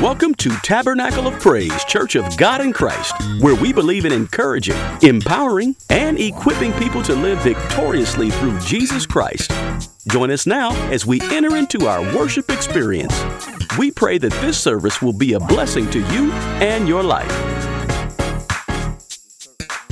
[0.00, 3.12] Welcome to Tabernacle of Praise Church of God in Christ,
[3.42, 9.52] where we believe in encouraging, empowering, and equipping people to live victoriously through Jesus Christ.
[10.08, 13.12] Join us now as we enter into our worship experience.
[13.76, 17.30] We pray that this service will be a blessing to you and your life.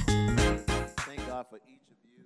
[0.07, 2.25] Thank God for each of you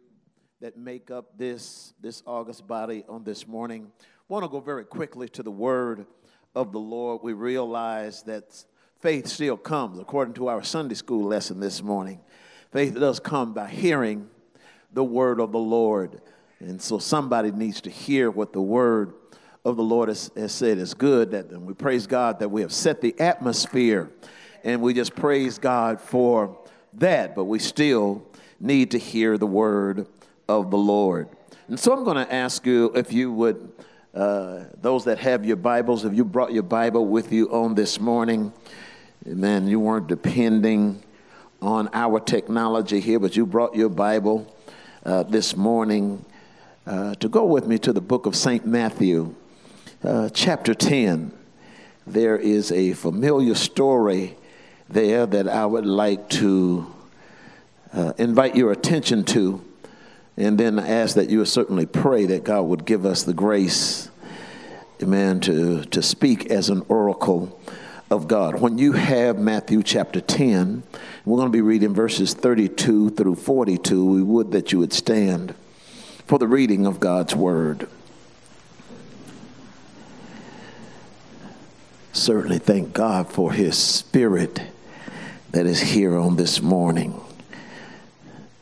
[0.61, 3.91] that make up this this August body on this morning.
[4.01, 6.07] I Want to go very quickly to the word
[6.55, 7.21] of the Lord.
[7.23, 8.65] We realize that
[9.01, 12.21] faith still comes according to our Sunday school lesson this morning.
[12.73, 14.29] Faith does come by hearing
[14.93, 16.21] the word of the Lord.
[16.61, 19.15] And so somebody needs to hear what the word
[19.65, 21.33] of the Lord has, has said is good.
[21.33, 24.11] That, and we praise God that we have set the atmosphere.
[24.65, 26.59] And we just praise God for
[26.95, 27.35] that.
[27.35, 28.27] But we still
[28.61, 30.07] need to hear the word
[30.49, 31.29] of the Lord.
[31.69, 33.73] And so I'm going to ask you if you would,
[34.15, 37.99] uh, those that have your Bibles, if you brought your Bible with you on this
[37.99, 38.53] morning,
[39.27, 41.03] amen, you weren't depending
[41.63, 44.55] on our technology here, but you brought your Bible
[45.07, 46.23] uh, this morning
[46.87, 48.67] uh, to go with me to the book of St.
[48.67, 49.35] Matthew,
[50.05, 51.33] uh, chapter 10.
[52.07, 54.37] There is a familiar story
[54.91, 56.93] there that I would like to
[57.95, 59.65] uh, invite your attention to,
[60.37, 63.35] and then I ask that you would certainly pray that God would give us the
[63.35, 64.11] grace,
[65.03, 67.59] amen, to, to speak as an oracle
[68.11, 68.61] of God.
[68.61, 70.83] When you have Matthew chapter 10,
[71.25, 74.05] we're going to be reading verses 32 through 42.
[74.05, 75.55] We would that you would stand
[76.27, 77.89] for the reading of God's word.
[82.13, 84.63] Certainly thank God for his spirit
[85.51, 87.21] that is here on this morning.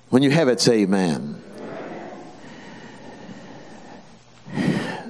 [0.09, 1.43] When you have it, say amen.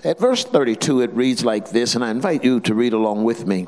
[0.02, 3.46] At verse 32, it reads like this, and I invite you to read along with
[3.46, 3.66] me.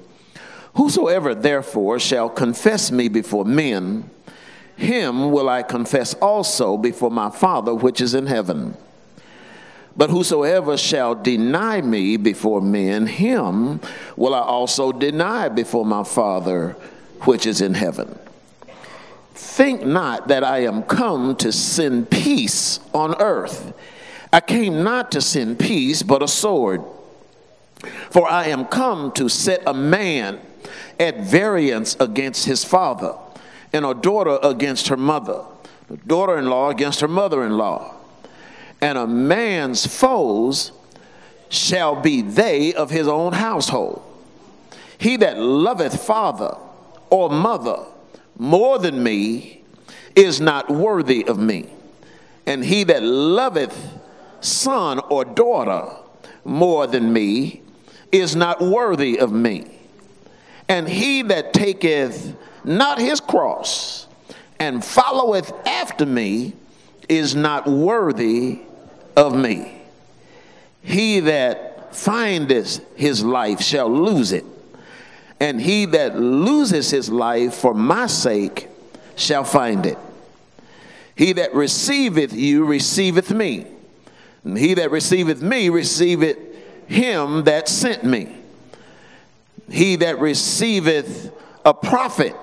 [0.74, 4.08] Whosoever therefore shall confess me before men,
[4.76, 8.76] him will I confess also before my Father which is in heaven.
[9.94, 13.80] But whosoever shall deny me before men, him
[14.16, 16.70] will I also deny before my Father
[17.22, 18.18] which is in heaven.
[19.34, 23.74] Think not that I am come to send peace on earth.
[24.32, 26.82] I came not to send peace, but a sword.
[28.10, 30.40] For I am come to set a man
[30.98, 33.14] at variance against his father,
[33.72, 35.42] and a daughter against her mother,
[35.90, 37.94] a daughter in law against her mother in law.
[38.80, 40.72] And a man's foes
[41.48, 44.02] shall be they of his own household.
[44.96, 46.56] He that loveth father
[47.10, 47.84] or mother
[48.38, 49.62] more than me
[50.16, 51.68] is not worthy of me.
[52.46, 53.98] And he that loveth
[54.44, 55.88] son or daughter
[56.44, 57.62] more than me
[58.10, 59.78] is not worthy of me.
[60.68, 64.06] And he that taketh not his cross
[64.58, 66.54] and followeth after me
[67.08, 68.60] is not worthy
[69.16, 69.82] of me.
[70.82, 74.44] He that findeth his life shall lose it,
[75.40, 78.68] and he that loses his life for my sake
[79.16, 79.98] shall find it.
[81.14, 83.66] He that receiveth you receiveth me,
[84.44, 86.38] and he that receiveth me receiveth
[86.86, 88.36] him that sent me.
[89.70, 91.32] He that receiveth
[91.64, 92.34] a prophet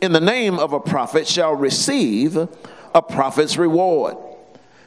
[0.00, 2.36] in the name of a prophet shall receive
[2.94, 4.16] a prophet's reward.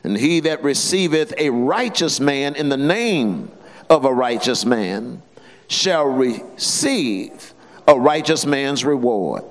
[0.03, 3.51] And he that receiveth a righteous man in the name
[3.89, 5.21] of a righteous man
[5.67, 7.53] shall receive
[7.87, 9.43] a righteous man's reward.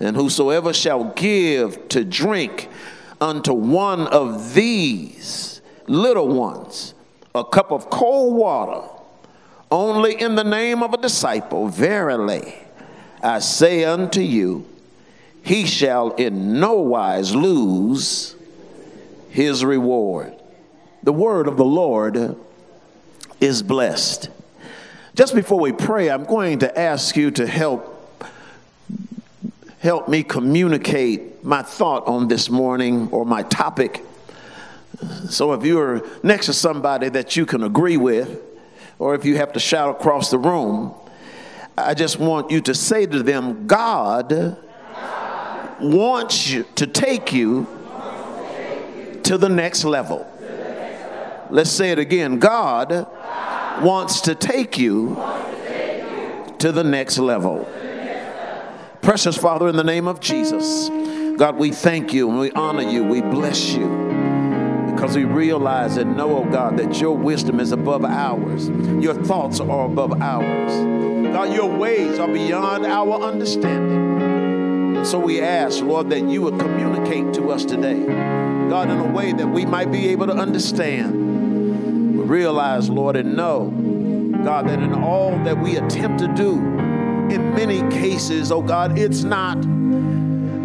[0.00, 2.68] And whosoever shall give to drink
[3.20, 5.55] unto one of these
[5.88, 6.94] little ones
[7.34, 8.88] a cup of cold water,
[9.70, 12.54] only in the name of a disciple, verily
[13.22, 14.66] I say unto you,
[15.42, 18.36] he shall in no wise lose
[19.30, 20.34] his reward.
[21.02, 22.36] The word of the Lord
[23.40, 24.30] is blessed.
[25.14, 27.92] Just before we pray, I'm going to ask you to help
[29.78, 34.02] help me communicate my thought on this morning or my topic.
[35.28, 38.40] So if you're next to somebody that you can agree with,
[38.98, 40.94] or if you have to shout across the room,
[41.76, 44.56] I just want you to say to them, God
[45.80, 47.66] wants you to take you
[49.24, 50.26] to the next level.
[51.50, 52.38] Let's say it again.
[52.38, 53.06] God
[53.82, 55.16] wants to take you
[56.58, 57.68] to the next level.
[59.02, 60.88] Precious Father, in the name of Jesus,
[61.36, 63.04] God, we thank you and we honor you.
[63.04, 64.25] We bless you.
[64.96, 68.70] Because we realize and know, oh God, that your wisdom is above ours.
[68.70, 70.72] Your thoughts are above ours.
[71.34, 74.96] God, your ways are beyond our understanding.
[74.96, 78.06] And so we ask, Lord, that you would communicate to us today,
[78.70, 82.16] God, in a way that we might be able to understand.
[82.16, 83.68] We realize, Lord, and know,
[84.44, 89.24] God, that in all that we attempt to do, in many cases, oh God, it's
[89.24, 89.58] not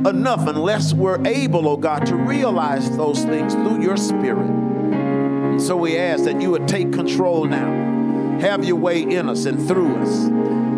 [0.07, 4.49] enough unless we're able, oh God, to realize those things through your spirit.
[4.49, 8.39] And so we ask that you would take control now.
[8.39, 10.29] Have your way in us and through us.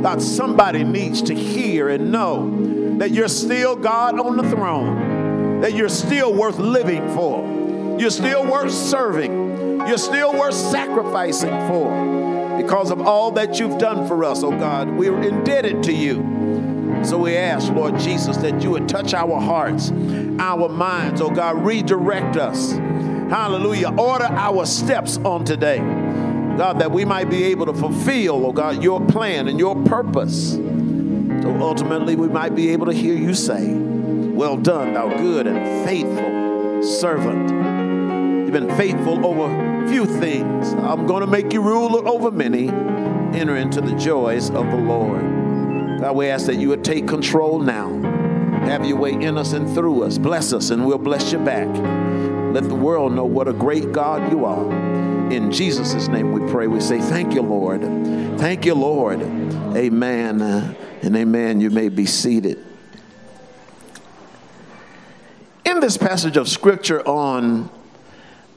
[0.04, 5.74] God, somebody needs to hear and know that you're still God on the throne, that
[5.74, 12.92] you're still worth living for, you're still worth serving, you're still worth sacrificing for because
[12.92, 14.90] of all that you've done for us, oh God.
[14.90, 16.73] We're indebted to you.
[17.04, 19.92] So we ask, Lord Jesus, that you would touch our hearts,
[20.40, 22.72] our minds, oh God, redirect us.
[22.72, 23.94] Hallelujah.
[23.98, 25.80] Order our steps on today.
[26.58, 30.54] God, that we might be able to fulfill, oh God, your plan and your purpose.
[30.54, 35.86] So ultimately, we might be able to hear you say, Well done, thou good and
[35.86, 37.50] faithful servant.
[38.44, 40.74] You've been faithful over few things.
[40.74, 42.70] I'm going to make you ruler over many.
[42.70, 45.33] Enter into the joys of the Lord.
[46.04, 47.88] God, we ask that you would take control now.
[48.66, 50.18] Have your way in us and through us.
[50.18, 51.70] Bless us, and we'll bless you back.
[52.54, 54.70] Let the world know what a great God you are.
[55.32, 56.68] In Jesus' name we pray.
[56.68, 57.84] We say, Thank you, Lord.
[58.38, 59.22] Thank you, Lord.
[59.22, 60.74] Amen uh,
[61.04, 61.62] and amen.
[61.62, 62.62] You may be seated.
[65.64, 67.70] In this passage of scripture on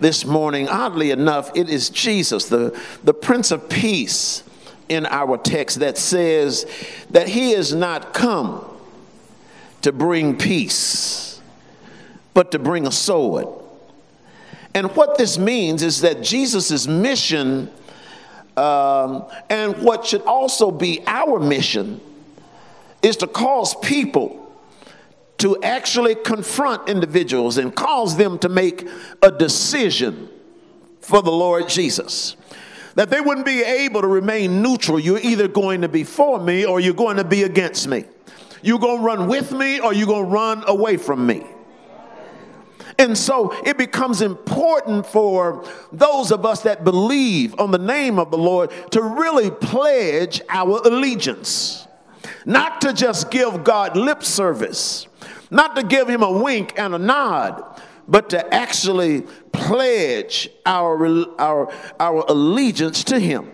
[0.00, 4.43] this morning, oddly enough, it is Jesus, the, the Prince of Peace
[4.88, 6.67] in our text that says
[7.11, 8.65] that he is not come
[9.83, 11.41] to bring peace,
[12.35, 13.47] but to bring a sword.
[14.75, 17.71] And what this means is that Jesus' mission,
[18.56, 22.00] um, and what should also be our mission,
[23.03, 24.43] is to cause people
[25.39, 28.89] to actually confront individuals and cause them to make
[29.23, 30.29] a decision
[31.00, 32.37] for the Lord Jesus
[32.96, 34.98] that they wouldn't be able to remain neutral.
[34.98, 38.04] You're either going to be for me or you're going to be against me.
[38.62, 41.44] You're going to run with me or you're going to run away from me.
[42.98, 48.31] And so it becomes important for those of us that believe on the name of
[48.31, 51.87] the Lord to really pledge our allegiance.
[52.46, 55.06] Not to just give God lip service,
[55.50, 57.62] not to give him a wink and a nod,
[58.08, 59.23] but to actually
[59.53, 63.50] pledge our, our, our allegiance to him.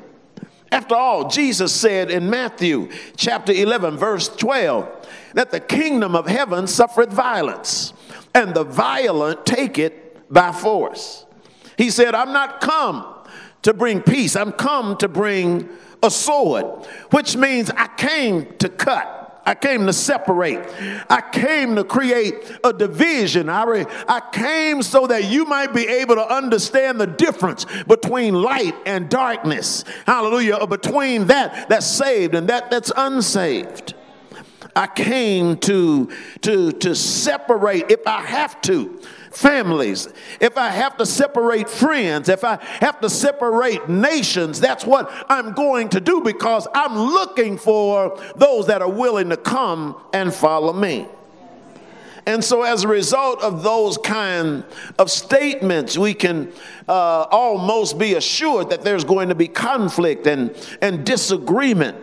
[0.71, 6.67] After all, Jesus said in Matthew chapter 11, verse 12, that the kingdom of heaven
[6.67, 7.93] suffereth violence,
[8.35, 11.27] and the violent take it by force.
[11.77, 13.05] He said, I'm not come
[13.63, 15.69] to bring peace, I'm come to bring
[16.03, 16.65] a sword,
[17.11, 19.22] which means I came to cut.
[19.45, 20.61] I came to separate.
[21.11, 23.49] I came to create a division.
[23.49, 28.35] I, re, I came so that you might be able to understand the difference between
[28.35, 29.85] light and darkness.
[30.07, 30.67] Hallelujah.
[30.67, 33.95] Between that that's saved and that that's unsaved.
[34.75, 36.11] I came to,
[36.43, 39.01] to, to separate if I have to
[39.33, 40.09] families,
[40.41, 45.53] if I have to separate friends, if I have to separate nations, that's what I'm
[45.53, 50.73] going to do because I'm looking for those that are willing to come and follow
[50.73, 51.07] me.
[52.25, 54.65] And so, as a result of those kind
[54.97, 56.53] of statements, we can
[56.89, 61.97] uh, almost be assured that there's going to be conflict and, and disagreement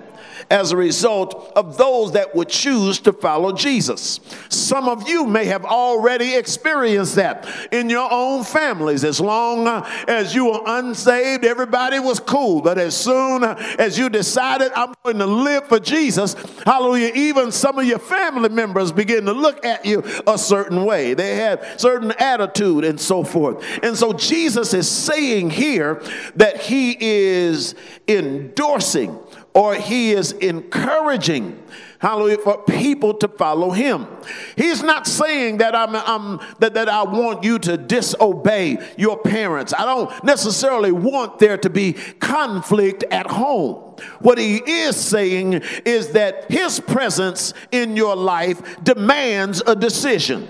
[0.49, 4.19] as a result of those that would choose to follow Jesus.
[4.49, 9.03] Some of you may have already experienced that in your own families.
[9.03, 12.61] As long uh, as you were unsaved, everybody was cool.
[12.61, 17.77] But as soon as you decided, I'm going to live for Jesus, hallelujah, even some
[17.77, 21.13] of your family members begin to look at you a certain way.
[21.13, 23.63] They have certain attitude and so forth.
[23.83, 26.01] And so Jesus is saying here
[26.35, 27.75] that he is
[28.07, 29.17] endorsing
[29.53, 31.61] or he is encouraging
[31.99, 34.07] hallelujah for people to follow him.
[34.55, 39.73] He's not saying that i'm, I'm that, that i want you to disobey your parents.
[39.73, 43.95] I don't necessarily want there to be conflict at home.
[44.19, 50.47] What he is saying is that his presence in your life demands a decision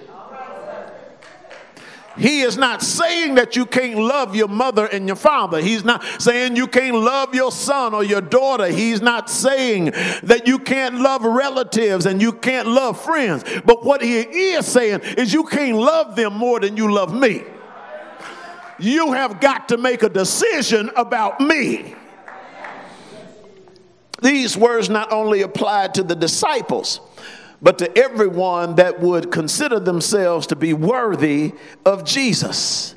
[2.19, 5.61] he is not saying that you can't love your mother and your father.
[5.61, 8.67] He's not saying you can't love your son or your daughter.
[8.67, 9.85] He's not saying
[10.23, 13.45] that you can't love relatives and you can't love friends.
[13.63, 17.43] But what he is saying is you can't love them more than you love me.
[18.79, 21.95] you have got to make a decision about me.
[24.21, 26.99] These words not only apply to the disciples,
[27.61, 31.53] but to everyone that would consider themselves to be worthy
[31.85, 32.95] of Jesus.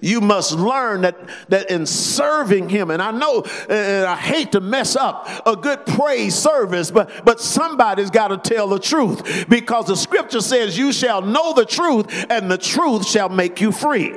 [0.00, 1.16] You must learn that,
[1.48, 5.84] that in serving him, and I know and I hate to mess up a good
[5.86, 10.92] praise service, but, but somebody's got to tell the truth because the scripture says, You
[10.92, 14.14] shall know the truth, and the truth shall make you free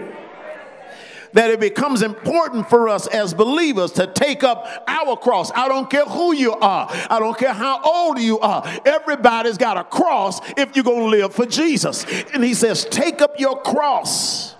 [1.33, 5.51] that it becomes important for us as believers to take up our cross.
[5.51, 8.63] I don't care who you are, I don't care how old you are.
[8.85, 12.05] Everybody's got a cross if you're going to live for Jesus.
[12.33, 14.55] And he says, Take up your cross.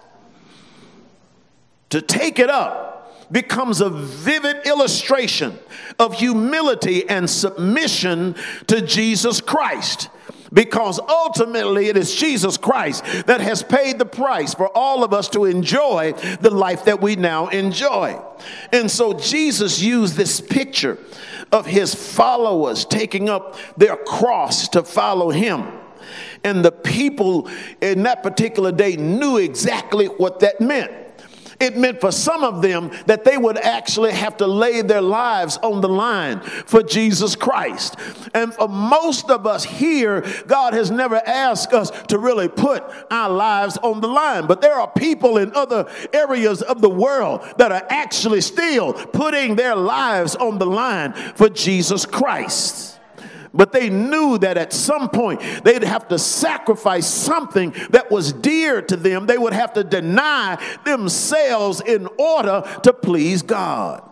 [1.90, 5.58] To take it up becomes a vivid illustration
[6.00, 8.36] of humility and submission
[8.68, 10.10] to Jesus Christ
[10.53, 15.29] because ultimately it is Jesus Christ that has paid the price for all of us
[15.29, 18.22] to enjoy the life that we now enjoy.
[18.72, 20.98] And so Jesus used this picture
[21.51, 25.67] of his followers taking up their cross to follow him.
[26.43, 27.50] And the people
[27.81, 30.91] in that particular day knew exactly what that meant.
[31.62, 35.58] It meant for some of them that they would actually have to lay their lives
[35.58, 37.96] on the line for Jesus Christ.
[38.34, 43.30] And for most of us here, God has never asked us to really put our
[43.30, 44.48] lives on the line.
[44.48, 49.56] But there are people in other areas of the world that are actually still putting
[49.56, 53.00] their lives on the line for Jesus Christ.
[53.53, 58.81] But they knew that at some point they'd have to sacrifice something that was dear
[58.84, 59.25] to them.
[59.25, 64.11] They would have to deny themselves in order to please God.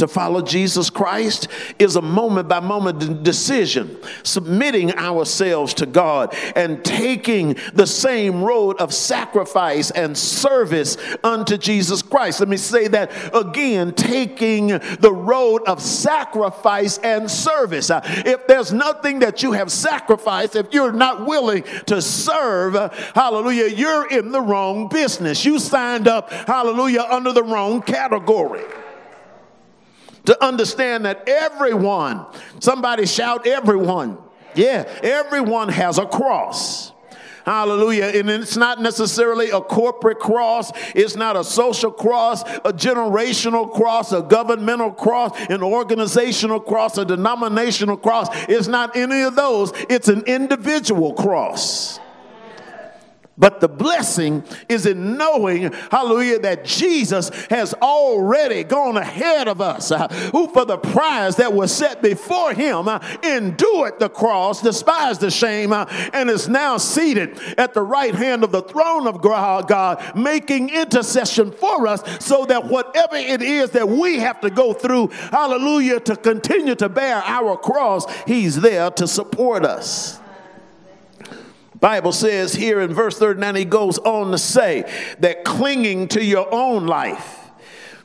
[0.00, 6.82] To follow Jesus Christ is a moment by moment decision, submitting ourselves to God and
[6.82, 12.40] taking the same road of sacrifice and service unto Jesus Christ.
[12.40, 17.90] Let me say that again taking the road of sacrifice and service.
[17.90, 22.88] Uh, if there's nothing that you have sacrificed, if you're not willing to serve, uh,
[23.14, 25.44] hallelujah, you're in the wrong business.
[25.44, 28.64] You signed up, hallelujah, under the wrong category
[30.26, 32.26] to understand that everyone,
[32.58, 34.18] somebody shout, everyone.
[34.54, 36.92] Yeah, everyone has a cross.
[37.44, 38.04] Hallelujah.
[38.04, 44.12] And it's not necessarily a corporate cross, it's not a social cross, a generational cross,
[44.12, 48.28] a governmental cross, an organizational cross, a denominational cross.
[48.48, 51.98] It's not any of those, it's an individual cross.
[53.40, 59.90] But the blessing is in knowing, hallelujah, that Jesus has already gone ahead of us,
[59.90, 65.22] uh, who for the prize that was set before him uh, endured the cross, despised
[65.22, 69.22] the shame, uh, and is now seated at the right hand of the throne of
[69.22, 74.74] God, making intercession for us so that whatever it is that we have to go
[74.74, 80.20] through, hallelujah, to continue to bear our cross, he's there to support us.
[81.80, 86.52] Bible says here in verse 39, he goes on to say that clinging to your
[86.52, 87.50] own life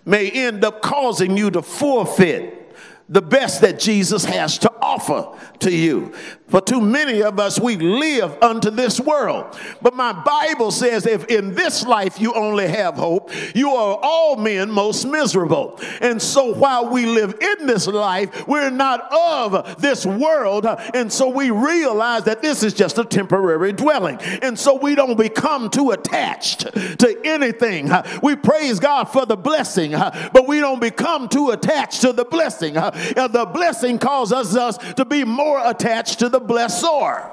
[0.05, 2.61] may end up causing you to forfeit
[3.09, 6.13] the best that Jesus has to offer to you.
[6.47, 9.57] For too many of us, we live unto this world.
[9.81, 14.35] But my Bible says if in this life you only have hope, you are all
[14.35, 15.79] men most miserable.
[16.01, 20.67] And so while we live in this life, we're not of this world.
[20.93, 24.19] And so we realize that this is just a temporary dwelling.
[24.43, 27.91] And so we don't become too attached to anything.
[28.21, 32.75] We praise God for the blessing, but we don't become too attached to the blessing.
[32.75, 37.31] The blessing causes us to be more attached to the blessor.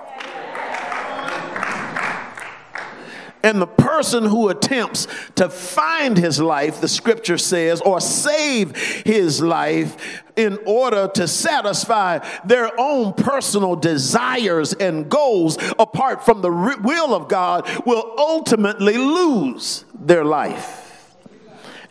[3.45, 9.41] And the person who attempts to find his life, the scripture says, or save his
[9.41, 16.51] life in order to satisfy their own personal desires and goals apart from the
[16.83, 21.17] will of God, will ultimately lose their life.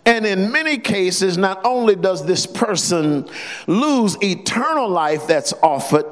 [0.06, 3.30] And in many cases, not only does this person
[3.68, 6.06] lose eternal life that's offered,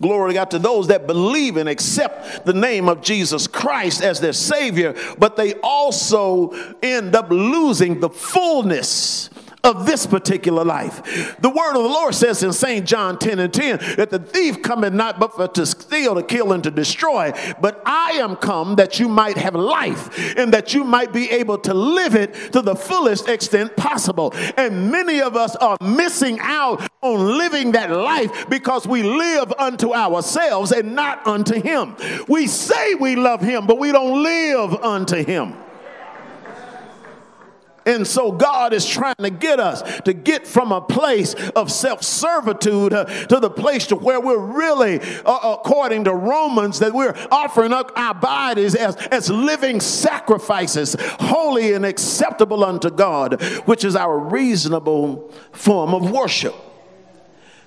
[0.00, 4.20] Glory to God to those that believe and accept the name of Jesus Christ as
[4.20, 6.50] their Savior, but they also
[6.82, 9.30] end up losing the fullness
[9.66, 11.36] of this particular life.
[11.40, 12.86] The word of the Lord says in St.
[12.86, 16.52] John 10 and 10 that the thief cometh not but for to steal, to kill,
[16.52, 17.32] and to destroy.
[17.60, 21.58] But I am come that you might have life and that you might be able
[21.58, 24.32] to live it to the fullest extent possible.
[24.56, 29.92] And many of us are missing out on living that life because we live unto
[29.92, 31.96] ourselves and not unto Him.
[32.28, 35.65] We say we love Him, but we don't live unto Him.
[37.86, 42.02] And so God is trying to get us to get from a place of self
[42.02, 47.14] servitude uh, to the place to where we're really, uh, according to Romans, that we're
[47.30, 53.94] offering up our bodies as, as living sacrifices, holy and acceptable unto God, which is
[53.94, 56.54] our reasonable form of worship.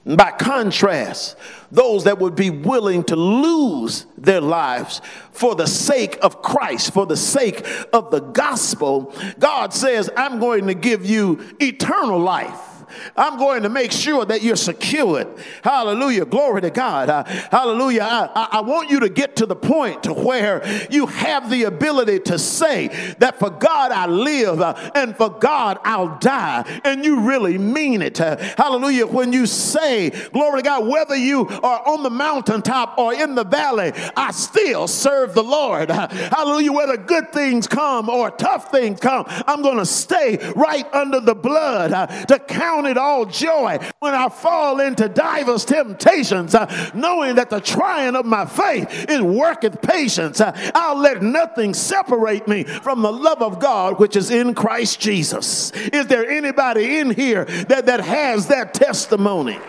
[0.06, 1.36] By contrast,
[1.72, 5.02] those that would be willing to lose their lives
[5.32, 10.68] for the sake of Christ, for the sake of the gospel, God says, I'm going
[10.68, 12.69] to give you eternal life.
[13.16, 15.28] I'm going to make sure that you're secured.
[15.64, 16.26] Hallelujah.
[16.26, 17.10] Glory to God.
[17.10, 18.04] Uh, hallelujah.
[18.04, 22.20] I, I, want you to get to the point to where you have the ability
[22.20, 22.88] to say
[23.20, 26.82] that for God I live uh, and for God I'll die.
[26.84, 28.20] And you really mean it.
[28.20, 29.08] Uh, hallelujah.
[29.08, 33.44] When you say, glory to God, whether you are on the mountaintop or in the
[33.44, 35.92] valley, I still serve the Lord.
[35.92, 36.72] Uh, hallelujah.
[36.72, 41.36] Whether good things come or tough things come, I'm going to stay right under the
[41.36, 46.92] blood uh, to count count it all joy when I fall into divers temptations, uh,
[46.94, 50.40] knowing that the trying of my faith is worketh patience.
[50.40, 55.00] Uh, I'll let nothing separate me from the love of God which is in Christ
[55.00, 55.72] Jesus.
[55.72, 59.60] Is there anybody in here that, that has that testimony?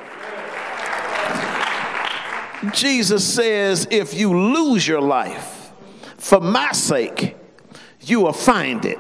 [2.73, 5.73] Jesus says, if you lose your life
[6.17, 7.37] for my sake,
[8.03, 8.99] you will find it.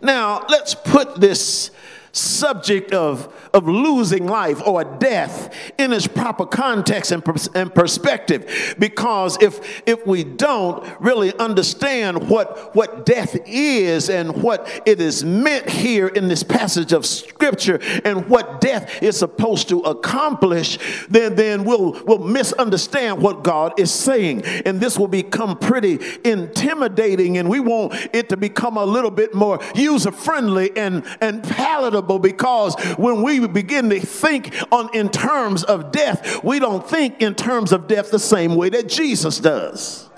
[0.00, 1.70] Now, let's put this
[2.16, 8.74] subject of, of losing life or death in its proper context and, pers- and perspective.
[8.78, 15.24] Because if, if we don't really understand what, what death is and what it is
[15.24, 21.34] meant here in this passage of scripture and what death is supposed to accomplish, then,
[21.34, 24.42] then we'll, we'll misunderstand what God is saying.
[24.64, 29.34] And this will become pretty intimidating, and we want it to become a little bit
[29.34, 35.64] more user friendly and, and palatable because when we begin to think on in terms
[35.64, 40.08] of death, we don't think in terms of death the same way that Jesus does.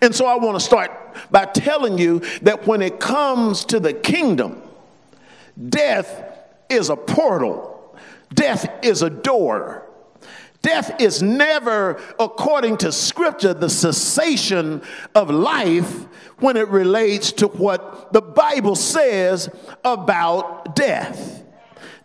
[0.00, 0.90] And so I want to start
[1.30, 4.62] by telling you that when it comes to the kingdom,
[5.68, 6.24] death
[6.68, 7.96] is a portal,
[8.32, 9.85] death is a door.
[10.66, 14.82] Death is never, according to scripture, the cessation
[15.14, 16.06] of life
[16.40, 19.48] when it relates to what the Bible says
[19.84, 21.44] about death.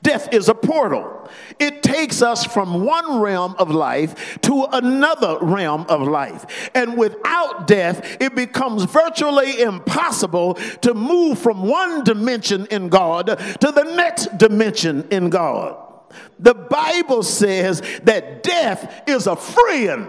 [0.03, 1.27] Death is a portal.
[1.57, 6.69] It takes us from one realm of life to another realm of life.
[6.75, 13.71] And without death, it becomes virtually impossible to move from one dimension in God to
[13.71, 15.90] the next dimension in God.
[16.39, 20.07] The Bible says that death is a friend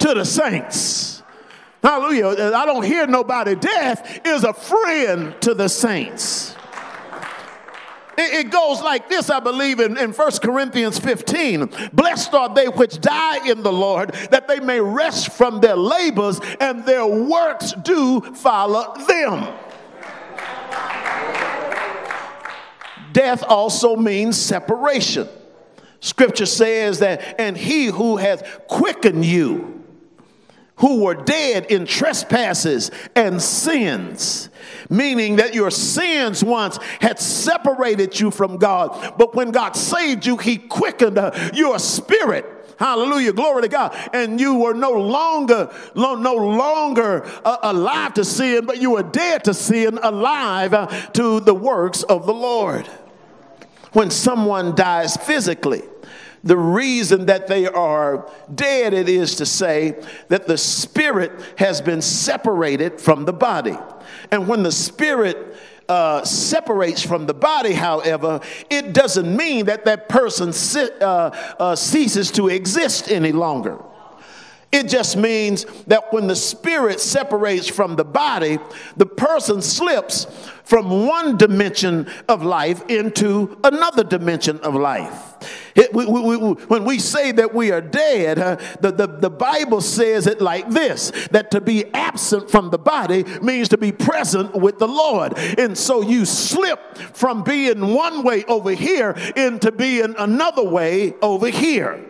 [0.00, 1.22] to the saints.
[1.82, 2.52] Hallelujah.
[2.54, 3.54] I don't hear nobody.
[3.54, 6.56] Death is a friend to the saints.
[8.20, 11.70] It, goes like this, I believe, in, in 1 Corinthians 15.
[11.92, 16.40] Blessed are they which die in the Lord, that they may rest from their labors,
[16.58, 19.54] and their works do follow them.
[23.12, 25.28] Death also means separation.
[26.00, 29.84] Scripture says that, and he who hath quickened you,
[30.76, 34.48] who were dead in trespasses and sins,
[34.88, 40.36] meaning that your sins once had separated you from God, but when God saved you,
[40.36, 42.57] he quickened uh, your spirit.
[42.78, 43.32] Hallelujah.
[43.32, 43.96] Glory to God.
[44.12, 49.02] And you were no longer, no, no longer uh, alive to sin, but you were
[49.02, 52.86] dead to sin, alive uh, to the works of the Lord
[53.92, 55.82] when someone dies physically.
[56.44, 62.00] The reason that they are dead, it is to say that the spirit has been
[62.00, 63.76] separated from the body.
[64.30, 65.47] And when the spirit
[65.88, 70.52] uh, separates from the body, however, it doesn't mean that that person
[71.00, 71.04] uh,
[71.58, 73.78] uh, ceases to exist any longer.
[74.70, 78.58] It just means that when the spirit separates from the body,
[78.98, 80.26] the person slips
[80.62, 85.36] from one dimension of life into another dimension of life.
[85.74, 89.30] It, we, we, we, when we say that we are dead, uh, the, the, the
[89.30, 93.92] Bible says it like this that to be absent from the body means to be
[93.92, 95.38] present with the Lord.
[95.58, 101.48] And so you slip from being one way over here into being another way over
[101.48, 102.04] here.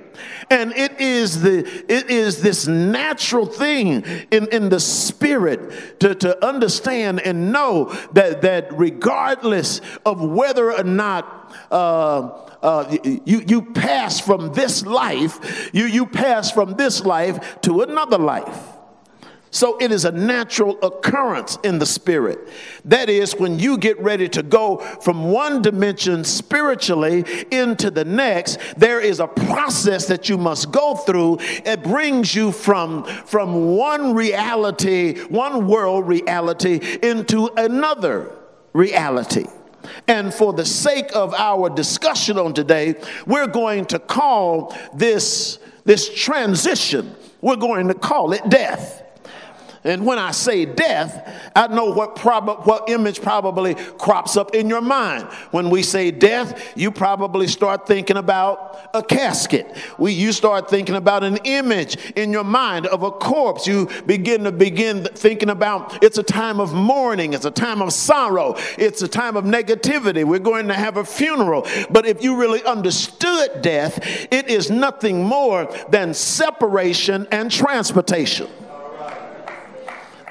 [0.50, 1.58] And it is the
[1.88, 8.42] it is this natural thing in, in the spirit to, to understand and know that
[8.42, 15.84] that regardless of whether or not uh, uh, you, you pass from this life, you,
[15.84, 18.77] you pass from this life to another life.
[19.50, 22.38] So it is a natural occurrence in the spirit.
[22.84, 28.58] That is, when you get ready to go from one dimension spiritually into the next,
[28.76, 31.38] there is a process that you must go through.
[31.40, 38.30] It brings you from, from one reality, one world reality, into another
[38.74, 39.46] reality.
[40.06, 46.14] And for the sake of our discussion on today, we're going to call this, this
[46.14, 49.04] transition, we're going to call it death.
[49.84, 54.68] And when I say death, I know what, prob- what image probably crops up in
[54.68, 55.24] your mind.
[55.50, 59.66] When we say death, you probably start thinking about a casket.
[59.98, 63.66] We, you start thinking about an image in your mind of a corpse.
[63.66, 67.92] You begin to begin thinking about it's a time of mourning, it's a time of
[67.92, 70.24] sorrow, it's a time of negativity.
[70.24, 71.66] We're going to have a funeral.
[71.90, 73.98] But if you really understood death,
[74.32, 78.48] it is nothing more than separation and transportation.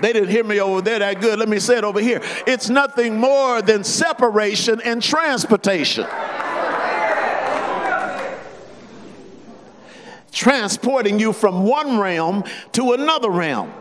[0.01, 1.39] They didn't hear me over there that good.
[1.39, 2.21] Let me say it over here.
[2.45, 6.05] It's nothing more than separation and transportation.
[10.31, 13.73] Transporting you from one realm to another realm.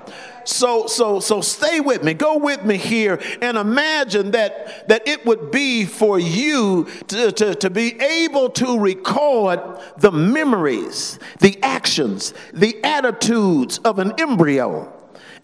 [0.45, 2.15] So, so, so stay with me.
[2.15, 7.55] Go with me here and imagine that, that it would be for you to, to,
[7.57, 9.61] to be able to record
[9.99, 14.96] the memories, the actions, the attitudes of an embryo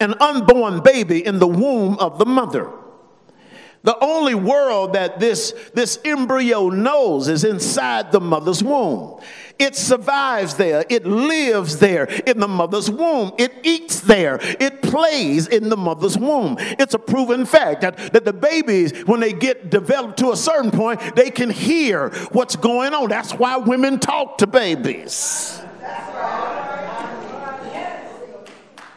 [0.02, 2.70] an unborn baby in the womb of the mother.
[3.84, 9.20] The only world that this, this embryo knows is inside the mother's womb.
[9.58, 10.84] It survives there.
[10.88, 13.32] It lives there in the mother's womb.
[13.38, 14.38] It eats there.
[14.40, 16.56] It plays in the mother's womb.
[16.60, 20.70] It's a proven fact that, that the babies, when they get developed to a certain
[20.70, 23.08] point, they can hear what's going on.
[23.08, 25.60] That's why women talk to babies.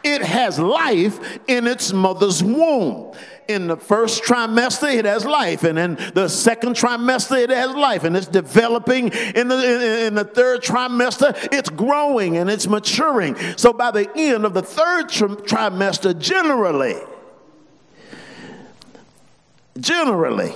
[0.06, 3.12] It has life in its mother's womb.
[3.48, 8.04] In the first trimester, it has life, and in the second trimester, it has life,
[8.04, 9.08] and it's developing.
[9.08, 13.36] In the, in, the third trimester, it's growing and it's maturing.
[13.56, 16.96] So by the end of the third trimester, generally,
[19.78, 20.52] generally,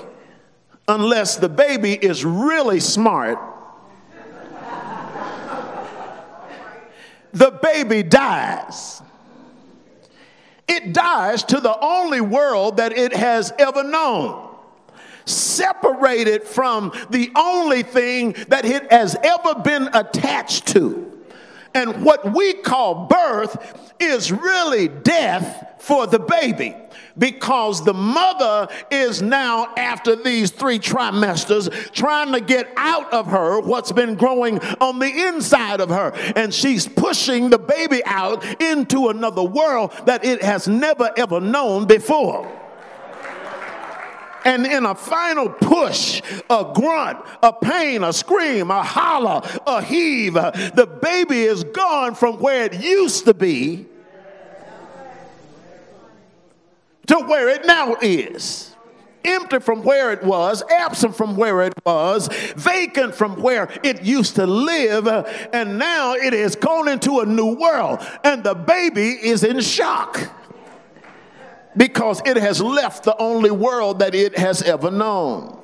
[0.88, 3.38] unless the baby is really smart,
[7.32, 9.00] the baby dies
[10.70, 14.48] it dies to the only world that it has ever known.
[15.24, 21.09] Separated from the only thing that it has ever been attached to.
[21.74, 26.74] And what we call birth is really death for the baby
[27.16, 33.60] because the mother is now, after these three trimesters, trying to get out of her
[33.60, 36.12] what's been growing on the inside of her.
[36.36, 41.86] And she's pushing the baby out into another world that it has never ever known
[41.86, 42.59] before.
[44.44, 50.34] And in a final push, a grunt, a pain, a scream, a holler, a heave,
[50.34, 53.86] the baby is gone from where it used to be
[57.10, 58.74] to where it now is.
[59.24, 64.36] Empty from where it was, absent from where it was, vacant from where it used
[64.36, 65.06] to live,
[65.52, 67.98] and now it has gone into a new world.
[68.24, 70.30] And the baby is in shock
[71.76, 75.58] because it has left the only world that it has ever known.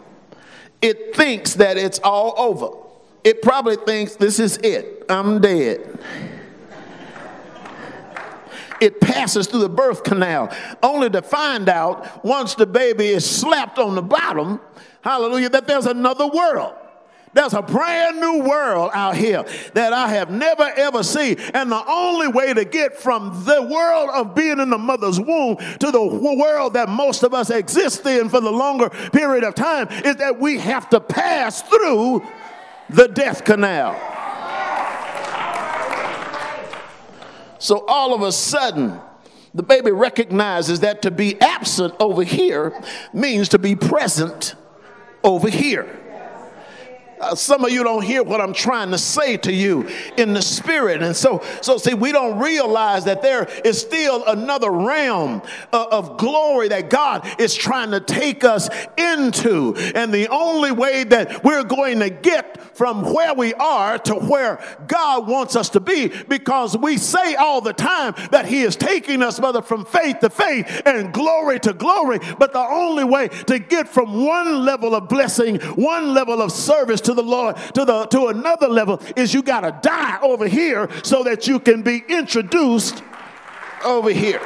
[0.82, 2.76] It thinks that it's all over.
[3.24, 5.04] It probably thinks this is it.
[5.08, 5.98] I'm dead
[8.80, 13.78] it passes through the birth canal, only to find out once the baby is slapped
[13.78, 14.60] on the bottom,
[15.02, 16.74] hallelujah, that there's another world.
[17.36, 19.44] There's a brand new world out here
[19.74, 21.38] that I have never ever seen.
[21.52, 25.56] And the only way to get from the world of being in the mother's womb
[25.56, 29.86] to the world that most of us exist in for the longer period of time
[29.90, 32.26] is that we have to pass through
[32.88, 33.92] the death canal.
[37.58, 38.98] So all of a sudden,
[39.54, 44.54] the baby recognizes that to be absent over here means to be present
[45.22, 46.00] over here.
[47.20, 50.42] Uh, some of you don't hear what I'm trying to say to you in the
[50.42, 51.02] spirit.
[51.02, 56.18] And so, so see, we don't realize that there is still another realm of, of
[56.18, 59.74] glory that God is trying to take us into.
[59.94, 64.62] And the only way that we're going to get from where we are to where
[64.86, 69.22] God wants us to be, because we say all the time that He is taking
[69.22, 72.18] us, brother, from faith to faith and glory to glory.
[72.38, 77.00] But the only way to get from one level of blessing, one level of service
[77.06, 80.88] to the Lord to the to another level is you got to die over here
[81.02, 83.02] so that you can be introduced
[83.84, 84.40] over here.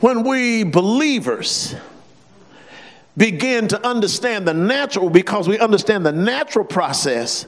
[0.00, 1.74] When we believers
[3.16, 7.46] begin to understand the natural because we understand the natural process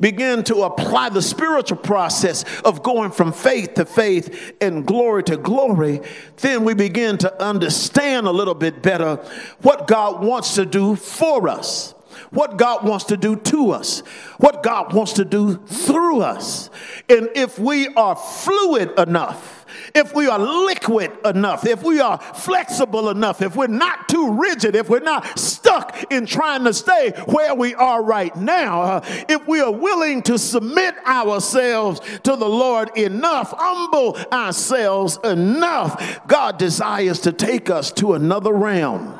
[0.00, 5.36] begin to apply the spiritual process of going from faith to faith and glory to
[5.36, 6.00] glory,
[6.38, 9.16] then we begin to understand a little bit better
[9.62, 11.94] what God wants to do for us
[12.30, 14.00] what God wants to do to us,
[14.38, 16.68] what God wants to do through us.
[17.08, 19.53] And if we are fluid enough,
[19.94, 24.74] if we are liquid enough, if we are flexible enough, if we're not too rigid,
[24.74, 29.46] if we're not stuck in trying to stay where we are right now, uh, if
[29.46, 37.20] we are willing to submit ourselves to the Lord enough, humble ourselves enough, God desires
[37.20, 39.18] to take us to another realm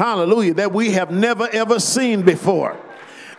[0.00, 2.78] hallelujah, that we have never ever seen before.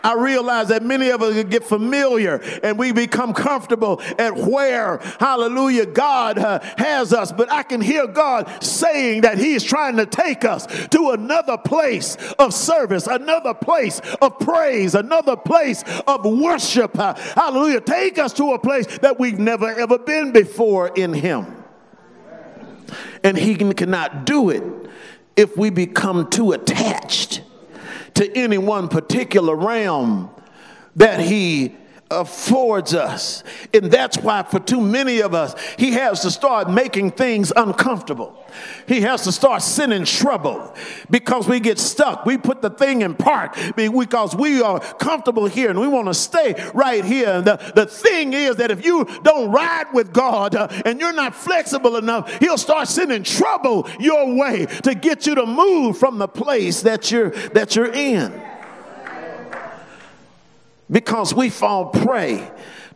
[0.02, 5.86] I realize that many of us get familiar and we become comfortable at where, hallelujah,
[5.86, 7.32] God uh, has us.
[7.32, 11.56] But I can hear God saying that He is trying to take us to another
[11.58, 16.98] place of service, another place of praise, another place of worship.
[16.98, 17.80] Uh, hallelujah.
[17.80, 21.62] Take us to a place that we've never ever been before in Him.
[23.22, 24.62] And He cannot do it
[25.36, 27.42] if we become too attached
[28.14, 30.30] to any one particular realm
[30.96, 31.74] that he
[32.12, 33.42] affords us.
[33.72, 38.38] And that's why, for too many of us, he has to start making things uncomfortable.
[38.86, 40.74] He has to start sending trouble
[41.10, 42.26] because we get stuck.
[42.26, 46.14] We put the thing in park because we are comfortable here and we want to
[46.14, 47.30] stay right here.
[47.30, 51.12] And the, the thing is that if you don't ride with God uh, and you're
[51.12, 56.18] not flexible enough, He'll start sending trouble your way to get you to move from
[56.18, 58.32] the place that you're that you're in
[60.92, 62.48] because we fall prey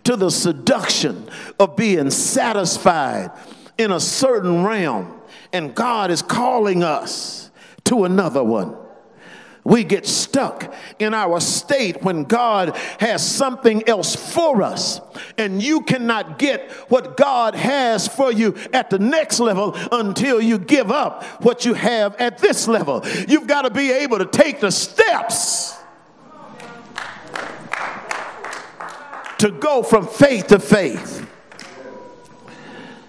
[0.04, 1.28] to the seduction
[1.58, 3.32] of being satisfied
[3.78, 5.20] in a certain realm,
[5.52, 7.50] and God is calling us
[7.84, 8.76] to another one.
[9.64, 15.00] We get stuck in our state when God has something else for us,
[15.36, 20.58] and you cannot get what God has for you at the next level until you
[20.58, 23.04] give up what you have at this level.
[23.26, 25.75] You've got to be able to take the steps
[29.38, 31.28] to go from faith to faith.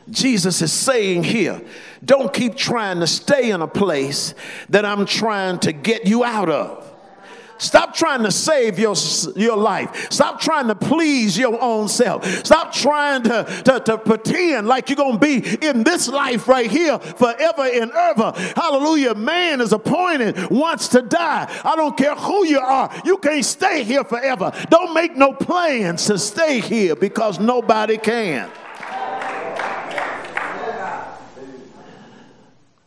[0.09, 1.61] Jesus is saying here,
[2.03, 4.33] don't keep trying to stay in a place
[4.69, 6.96] that I'm trying to get you out of.
[7.57, 8.95] Stop trying to save your,
[9.35, 10.11] your life.
[10.11, 12.25] Stop trying to please your own self.
[12.45, 16.69] Stop trying to, to, to pretend like you're going to be in this life right
[16.69, 18.33] here forever and ever.
[18.55, 19.15] Hallelujah.
[19.15, 21.49] Man is appointed once to die.
[21.63, 22.89] I don't care who you are.
[23.05, 24.51] You can't stay here forever.
[24.69, 28.49] Don't make no plans to stay here because nobody can.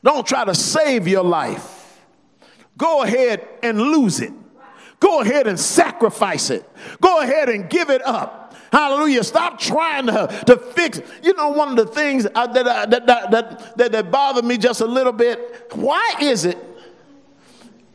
[0.02, 2.00] Don't try to save your life.
[2.78, 4.32] Go ahead and lose it.
[5.00, 6.68] Go ahead and sacrifice it.
[7.00, 8.54] Go ahead and give it up.
[8.70, 9.24] Hallelujah.
[9.24, 11.00] Stop trying to, to fix.
[11.22, 14.42] You know, one of the things uh, that, uh, that, that, that, that, that bother
[14.42, 16.58] me just a little bit why is it,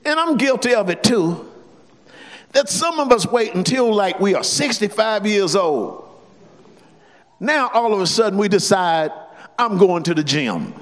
[0.03, 1.51] and I'm guilty of it too,
[2.53, 6.07] that some of us wait until like we are 65 years old.
[7.39, 9.11] Now all of a sudden we decide,
[9.57, 10.73] I'm going to the gym.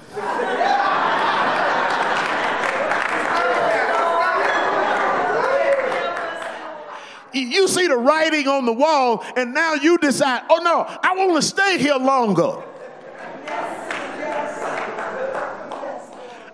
[7.34, 11.36] You see the writing on the wall, and now you decide, oh no, I want
[11.36, 12.64] to stay here longer.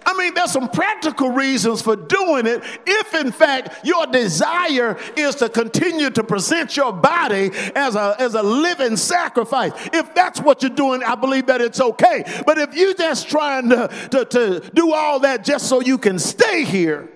[0.06, 5.36] I mean, there's some practical reasons for doing it if, in fact, your desire is
[5.36, 9.72] to continue to present your body as a, as a living sacrifice.
[9.94, 12.24] If that's what you're doing, I believe that it's okay.
[12.46, 16.18] But if you're just trying to, to, to do all that just so you can
[16.18, 17.08] stay here,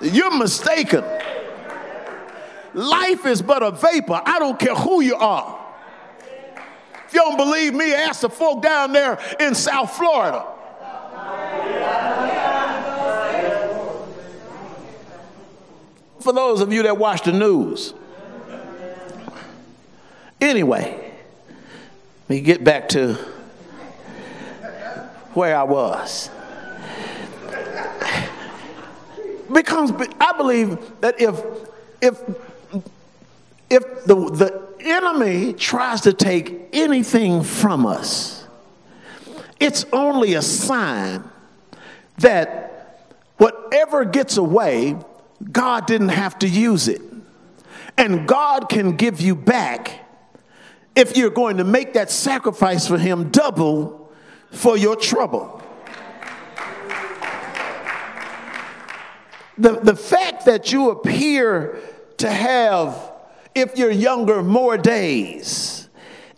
[0.00, 1.04] You're mistaken.
[2.74, 4.20] Life is but a vapor.
[4.24, 5.66] I don't care who you are.
[7.06, 10.44] If you don't believe me, ask the folk down there in South Florida.
[16.20, 17.94] For those of you that watch the news.
[20.40, 21.12] Anyway,
[22.28, 23.14] let me get back to
[25.32, 26.28] where I was.
[29.52, 31.40] Because I believe that if
[32.00, 32.20] if
[33.68, 38.46] if the, the enemy tries to take anything from us,
[39.58, 41.24] it's only a sign
[42.18, 44.96] that whatever gets away,
[45.50, 47.00] God didn't have to use it.
[47.98, 50.06] And God can give you back
[50.94, 54.12] if you're going to make that sacrifice for Him double
[54.50, 55.55] for your trouble.
[59.58, 61.80] The, the fact that you appear
[62.18, 63.12] to have,
[63.54, 65.88] if you're younger, more days,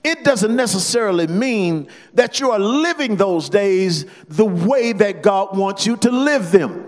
[0.04, 5.86] it doesn't necessarily mean that you are living those days the way that God wants
[5.86, 6.84] you to live them.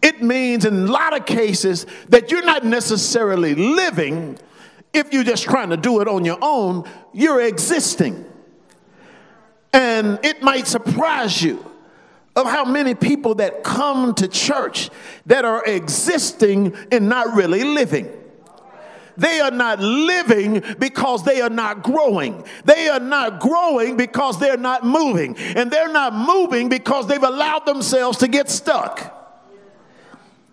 [0.00, 4.38] It means in a lot of cases that you're not necessarily living
[4.92, 8.24] if you're just trying to do it on your own, you're existing.
[9.72, 11.71] And it might surprise you
[12.34, 14.90] of how many people that come to church
[15.26, 18.10] that are existing and not really living.
[19.16, 22.44] They are not living because they are not growing.
[22.64, 25.36] They are not growing because they're not moving.
[25.36, 29.18] And they're not moving because they've allowed themselves to get stuck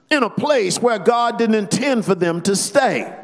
[0.09, 3.15] in a place where God didn't intend for them to stay.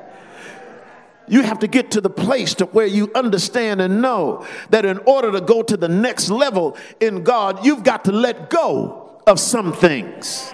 [1.27, 4.99] You have to get to the place to where you understand and know that in
[4.99, 9.39] order to go to the next level in God, you've got to let go of
[9.39, 10.53] some things.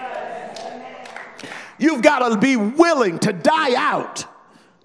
[1.78, 4.26] You've got to be willing to die out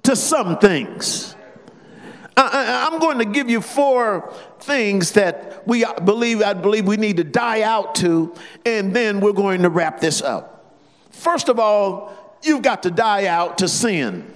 [0.04, 1.36] to some things.
[2.36, 6.52] Uh, uh, uh, I, am going to give you four things that we believe I
[6.52, 8.34] believe we need to die out to,
[8.66, 10.76] and then we're going to wrap this up.
[11.10, 14.35] First of all, you've got to die out to sin.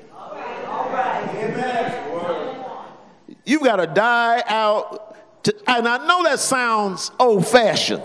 [3.44, 5.16] You've got to die out.
[5.44, 8.02] To, and I know that sounds old fashioned.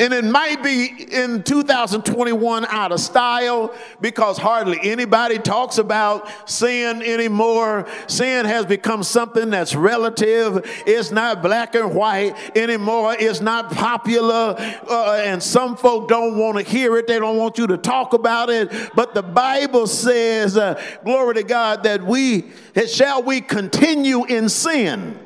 [0.00, 7.02] And it might be in 2021 out of style because hardly anybody talks about sin
[7.02, 7.86] anymore.
[8.06, 10.64] Sin has become something that's relative.
[10.86, 13.14] It's not black and white anymore.
[13.18, 14.54] It's not popular.
[14.88, 17.06] Uh, and some folk don't want to hear it.
[17.06, 18.72] They don't want you to talk about it.
[18.94, 22.46] But the Bible says, uh, glory to God, that we,
[22.88, 25.18] shall we continue in sin?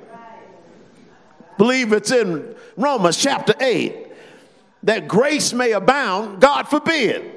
[1.58, 4.03] Believe it's in Romans chapter 8
[4.84, 7.30] that grace may abound, God forbid.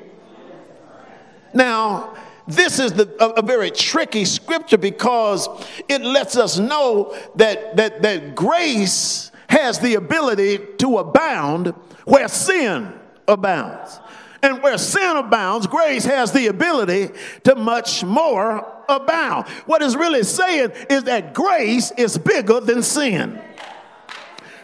[1.54, 2.16] Now,
[2.48, 5.50] this is the, a, a, very tricky scripture because
[5.90, 11.74] it lets us know that, that, that grace has the ability to abound
[12.06, 12.94] where sin
[13.28, 14.00] abounds.
[14.42, 17.10] And where sin abounds, grace has the ability
[17.44, 19.48] to much more abound.
[19.66, 23.42] What it's really saying is that grace is bigger than sin.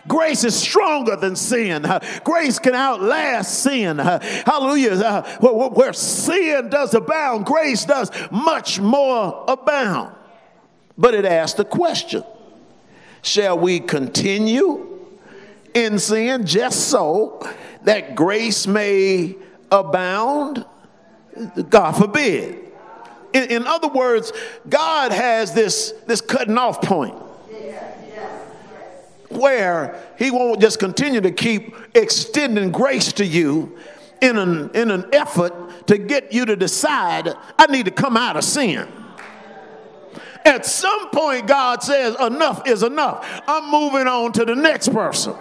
[0.08, 1.86] Grace is stronger than sin.
[2.24, 3.98] Grace can outlast sin.
[4.00, 5.22] Hallelujah.
[5.40, 10.16] Where sin does abound, grace does much more abound.
[10.98, 12.24] But it asks the question
[13.22, 15.00] Shall we continue
[15.74, 17.42] in sin just so
[17.84, 19.36] that grace may
[19.72, 20.66] abound?
[21.70, 22.60] God forbid.
[23.34, 24.32] In, in other words,
[24.70, 27.16] God has this, this cutting off point
[29.44, 33.78] where he won't just continue to keep extending grace to you
[34.22, 37.28] in an, in an effort to get you to decide,
[37.60, 38.88] I need to come out of sin.
[40.46, 43.44] At some point, God says, enough is enough.
[43.46, 45.36] I'm moving on to the next person.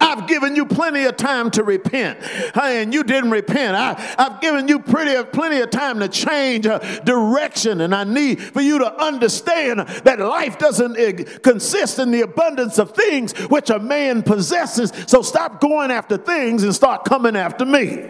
[0.00, 2.18] I've given you plenty of time to repent,
[2.56, 3.76] and you didn't repent.
[3.76, 8.40] I, have given you pretty, plenty of time to change uh, direction, and I need
[8.40, 13.78] for you to understand that life doesn't consist in the abundance of things which a
[13.78, 14.92] man possesses.
[15.06, 18.08] So stop going after things and start coming after me.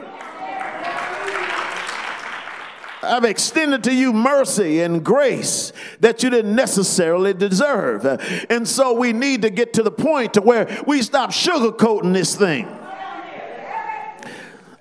[3.03, 8.05] I've extended to you mercy and grace that you didn't necessarily deserve.
[8.51, 12.35] And so we need to get to the point to where we stop sugarcoating this
[12.35, 12.67] thing.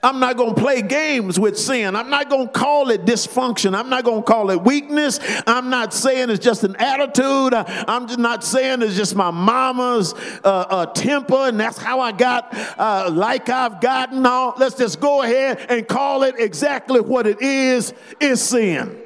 [0.08, 1.93] I'm not going to play games with sin.
[1.93, 3.78] I'm not going to call it dysfunction.
[3.78, 5.20] I'm not going to call it weakness.
[5.46, 7.54] I'm not saying it's just an attitude.
[7.54, 10.13] I'm just not saying it's just my mama's
[10.46, 12.48] uh, uh, temper and that's how I got
[12.80, 14.21] uh, like I've gotten.
[14.21, 17.94] No, let's just go ahead and call it exactly what it is.
[18.21, 19.02] Is sin.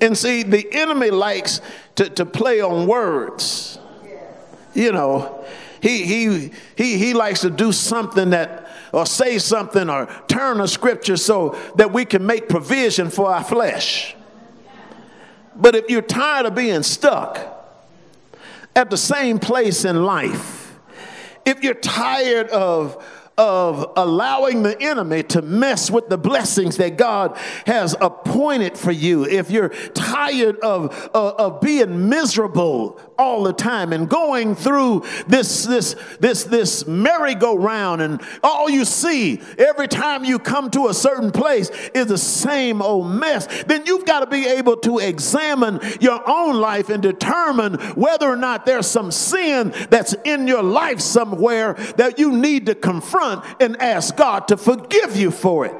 [0.00, 1.60] And see, the enemy likes
[1.96, 3.80] to, to play on words.
[4.72, 5.44] You know,
[5.80, 10.68] he, he, he, he likes to do something that, or say something, or turn a
[10.68, 14.14] scripture so that we can make provision for our flesh.
[15.54, 17.38] But if you're tired of being stuck
[18.76, 20.78] at the same place in life,
[21.44, 23.04] if you're tired of,
[23.38, 29.24] of allowing the enemy to mess with the blessings that God has appointed for you,
[29.24, 35.94] if you're tired of, of, being miserable all the time and going through this, this,
[36.20, 41.70] this, this merry-go-round and all you see every time you come to a certain place
[41.94, 46.56] is the same old mess, then you've got to be able to examine your own
[46.56, 52.18] life and determine whether or not there's some sin that's in your life somewhere that
[52.18, 53.27] you need to confront
[53.60, 55.74] and ask God to forgive you for it.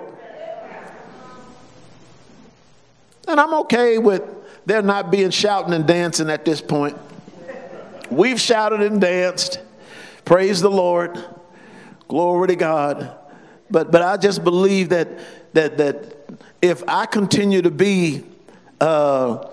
[3.27, 4.23] And I'm okay with
[4.65, 6.97] there not being shouting and dancing at this point.
[8.11, 9.61] We've shouted and danced.
[10.25, 11.23] Praise the Lord.
[12.07, 13.17] Glory to God.
[13.71, 15.09] But but I just believe that
[15.53, 16.17] that that
[16.63, 18.25] if I continue to be
[18.81, 19.47] uh,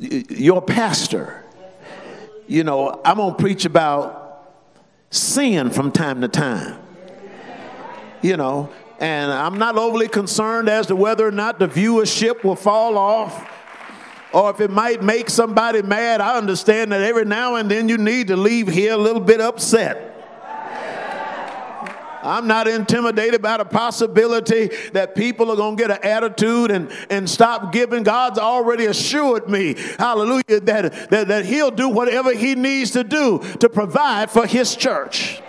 [0.00, 1.44] your pastor,
[2.46, 4.48] you know, I'm gonna preach about
[5.10, 6.81] sin from time to time.
[8.22, 12.56] You know, and I'm not overly concerned as to whether or not the viewership will
[12.56, 13.48] fall off
[14.32, 17.98] or if it might make somebody mad, I understand that every now and then you
[17.98, 20.08] need to leave here a little bit upset.
[22.24, 26.90] I'm not intimidated by the possibility that people are going to get an attitude and,
[27.10, 28.04] and stop giving.
[28.04, 33.40] God's already assured me, hallelujah, that, that, that He'll do whatever He needs to do
[33.58, 35.42] to provide for His church.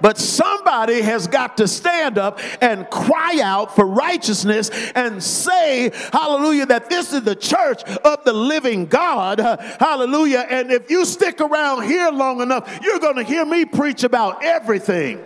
[0.00, 6.66] But somebody has got to stand up and cry out for righteousness and say, hallelujah,
[6.66, 9.38] that this is the church of the living God.
[9.40, 10.46] Hallelujah.
[10.48, 14.44] And if you stick around here long enough, you're going to hear me preach about
[14.44, 15.22] everything.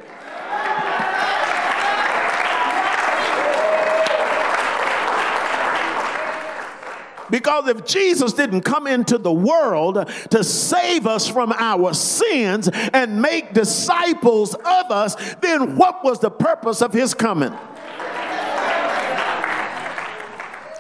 [7.33, 13.23] Because if Jesus didn't come into the world to save us from our sins and
[13.23, 17.57] make disciples of us, then what was the purpose of his coming?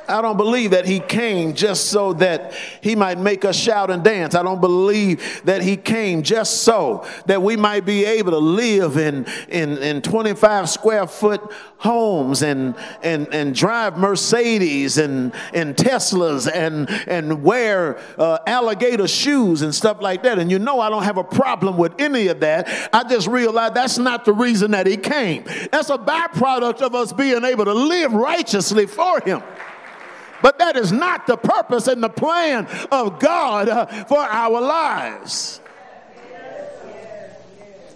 [0.08, 4.02] I don't believe that he came just so that he might make us shout and
[4.02, 4.34] dance.
[4.34, 8.96] I don't believe that he came just so that we might be able to live
[8.96, 11.40] in, in, in 25 square foot
[11.78, 19.62] homes and, and, and drive Mercedes and, and Teslas and, and wear uh, alligator shoes
[19.62, 20.38] and stuff like that.
[20.38, 22.68] And you know, I don't have a problem with any of that.
[22.92, 25.44] I just realized that's not the reason that he came.
[25.72, 29.42] That's a byproduct of us being able to live righteously for him.
[30.42, 35.60] But that is not the purpose and the plan of God uh, for our lives.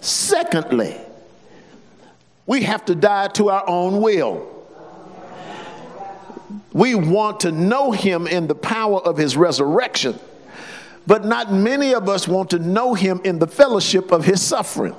[0.00, 0.96] Secondly,
[2.46, 4.52] we have to die to our own will.
[6.72, 10.16] We want to know him in the power of his resurrection,
[11.06, 14.94] but not many of us want to know him in the fellowship of his suffering.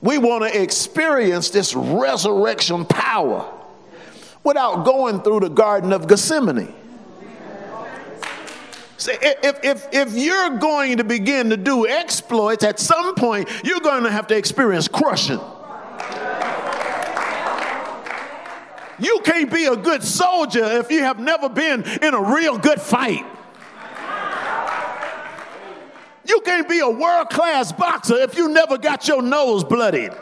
[0.00, 3.50] We want to experience this resurrection power
[4.44, 6.74] without going through the Garden of Gethsemane.
[8.96, 13.80] See, if, if, if you're going to begin to do exploits, at some point you're
[13.80, 15.40] going to have to experience crushing.
[19.00, 22.80] You can't be a good soldier if you have never been in a real good
[22.80, 23.24] fight.
[26.24, 30.12] You can't be a world class boxer if you never got your nose bloodied.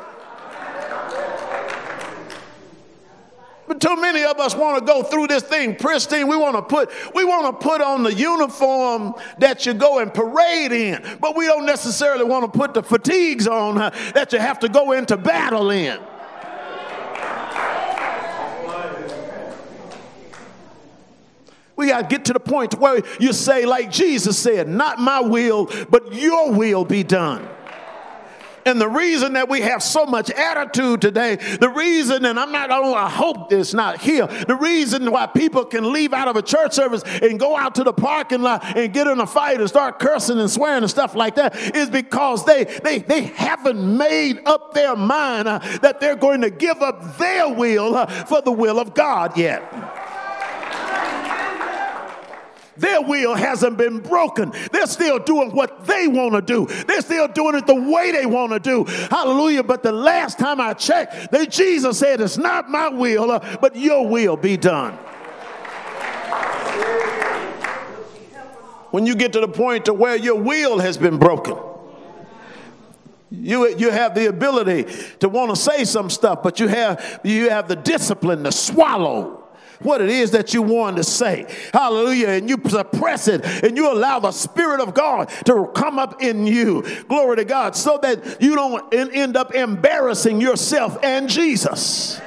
[3.71, 6.27] But too many of us want to go through this thing pristine.
[6.27, 10.12] We want to put we want to put on the uniform that you go and
[10.12, 14.41] parade in, but we don't necessarily want to put the fatigues on uh, that you
[14.41, 16.01] have to go into battle in.
[21.77, 25.21] We got to get to the point where you say, like Jesus said, not my
[25.21, 27.49] will, but your will be done.
[28.65, 32.71] And the reason that we have so much attitude today, the reason, and I'm not,
[32.71, 36.73] I hope it's not here, the reason why people can leave out of a church
[36.73, 39.99] service and go out to the parking lot and get in a fight and start
[39.99, 44.75] cursing and swearing and stuff like that is because they, they, they haven't made up
[44.75, 48.79] their mind uh, that they're going to give up their will uh, for the will
[48.79, 50.10] of God yet.
[52.81, 54.53] Their will hasn't been broken.
[54.72, 56.66] They're still doing what they want to do.
[56.85, 58.85] They're still doing it the way they want to do.
[58.85, 59.62] Hallelujah.
[59.62, 63.76] But the last time I checked, they, Jesus said, It's not my will, uh, but
[63.76, 64.95] your will be done.
[68.93, 71.59] When you get to the point to where your will has been broken,
[73.31, 74.87] you, you have the ability
[75.20, 79.39] to want to say some stuff, but you have, you have the discipline to swallow
[79.83, 81.47] what it is that you want to say.
[81.72, 82.28] Hallelujah.
[82.28, 86.47] And you suppress it and you allow the Spirit of God to come up in
[86.47, 86.83] you.
[87.09, 87.76] Glory to God.
[87.76, 92.20] So that you don't end up embarrassing yourself and Jesus.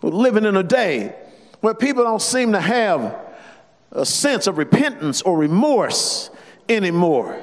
[0.00, 1.14] We're living in a day
[1.60, 3.16] where people don't seem to have
[3.92, 6.30] a sense of repentance or remorse
[6.68, 7.38] anymore.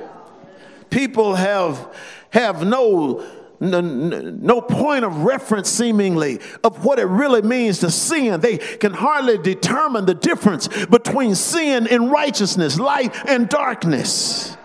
[0.90, 1.96] People have,
[2.32, 3.24] have no
[3.60, 8.40] no, no point of reference, seemingly, of what it really means to sin.
[8.40, 14.56] They can hardly determine the difference between sin and righteousness, light and darkness.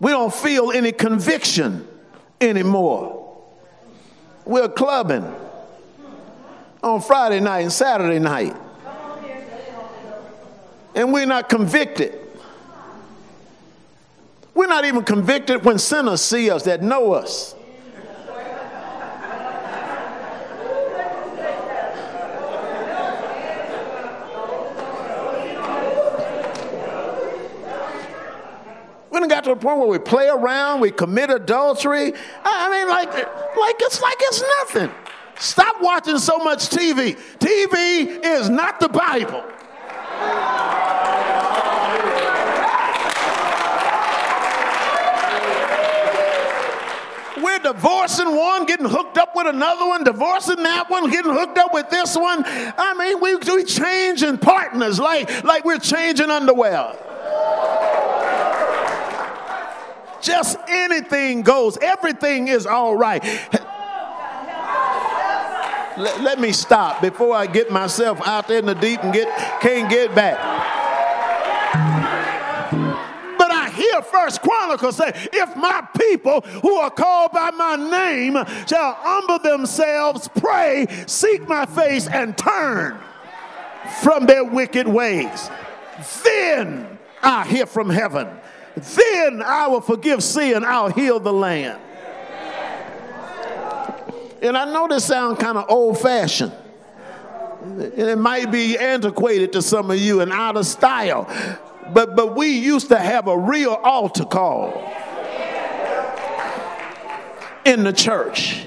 [0.00, 1.86] We don't feel any conviction
[2.40, 3.42] anymore.
[4.44, 5.24] We're clubbing
[6.82, 8.54] on Friday night and Saturday night,
[10.94, 12.23] and we're not convicted.
[14.54, 17.56] We're not even convicted when sinners see us that know us.
[29.10, 32.12] We done got to the point where we play around, we commit adultery.
[32.44, 34.90] I mean, like, like it's like it's nothing.
[35.38, 37.16] Stop watching so much TV.
[37.38, 39.44] TV is not the Bible.
[47.64, 51.90] Divorcing one, getting hooked up with another one, divorcing that one, getting hooked up with
[51.90, 52.44] this one.
[52.46, 56.94] I mean, we, we changing partners like, like we're changing underwear.
[60.20, 61.76] Just anything goes.
[61.78, 63.22] Everything is all right.
[65.96, 69.28] Let, let, me stop before I get myself out there in the deep and get
[69.60, 70.38] can't get back.
[74.14, 78.34] First Chronicles say, if my people who are called by my name
[78.66, 82.96] shall humble themselves, pray, seek my face, and turn
[84.02, 85.50] from their wicked ways,
[86.22, 88.28] then I hear from heaven.
[88.76, 91.80] Then I will forgive sin, I'll heal the land.
[94.42, 96.52] And I know this sounds kind of old fashioned.
[97.62, 101.26] And it might be antiquated to some of you and out of style.
[101.92, 104.72] But, but we used to have a real altar call
[107.64, 108.66] in the church.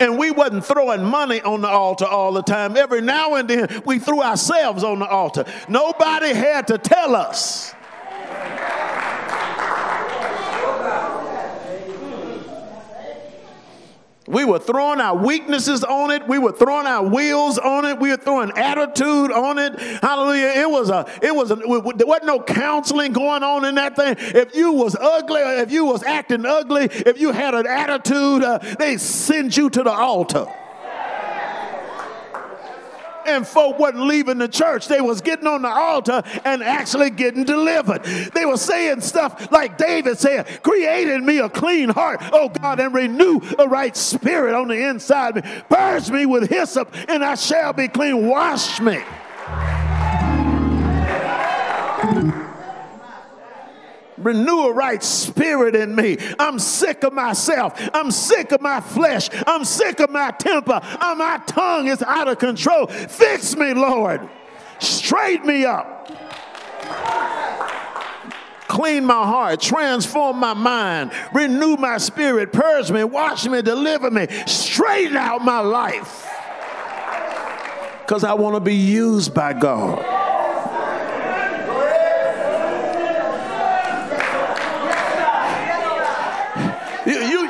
[0.00, 2.76] And we wasn't throwing money on the altar all the time.
[2.76, 5.44] Every now and then we threw ourselves on the altar.
[5.68, 7.72] Nobody had to tell us.
[14.26, 16.26] We were throwing our weaknesses on it.
[16.26, 17.98] We were throwing our wheels on it.
[17.98, 19.78] We were throwing attitude on it.
[19.78, 20.62] Hallelujah.
[20.62, 24.16] It was a, it was a, there wasn't no counseling going on in that thing.
[24.18, 28.58] If you was ugly, if you was acting ugly, if you had an attitude, uh,
[28.78, 30.46] they send you to the altar
[33.26, 34.88] and folk wasn't leaving the church.
[34.88, 38.04] They was getting on the altar and actually getting delivered.
[38.34, 42.94] They were saying stuff like David said, created me a clean heart, oh God, and
[42.94, 45.50] renew a right spirit on the inside of me.
[45.68, 48.26] Purge me with hyssop and I shall be clean.
[48.26, 49.00] Wash me.
[54.24, 56.18] Renew a right spirit in me.
[56.38, 57.78] I'm sick of myself.
[57.92, 59.28] I'm sick of my flesh.
[59.46, 60.80] I'm sick of my temper.
[60.82, 62.86] Uh, my tongue is out of control.
[62.86, 64.28] Fix me, Lord.
[64.80, 66.10] Straighten me up.
[68.66, 74.26] Clean my heart, transform my mind, renew my spirit, purge me, wash me, deliver me,
[74.46, 76.28] straighten out my life.
[78.00, 80.04] Because I want to be used by God.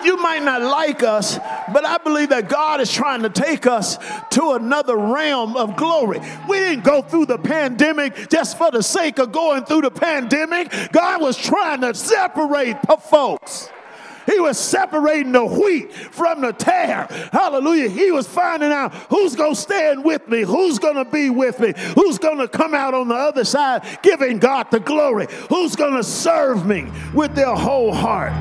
[0.04, 1.38] You might not like us,
[1.72, 3.98] but I believe that God is trying to take us
[4.30, 6.20] to another realm of glory.
[6.48, 10.72] We didn't go through the pandemic just for the sake of going through the pandemic.
[10.92, 13.70] God was trying to separate the folks.
[14.26, 17.06] He was separating the wheat from the tare.
[17.32, 17.88] Hallelujah.
[17.88, 21.60] He was finding out who's going to stand with me, who's going to be with
[21.60, 25.76] me, who's going to come out on the other side giving God the glory, who's
[25.76, 28.32] going to serve me with their whole heart.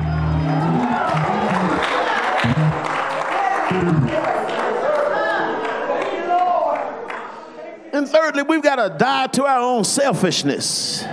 [7.92, 11.04] And thirdly, we've got to die to our own selfishness.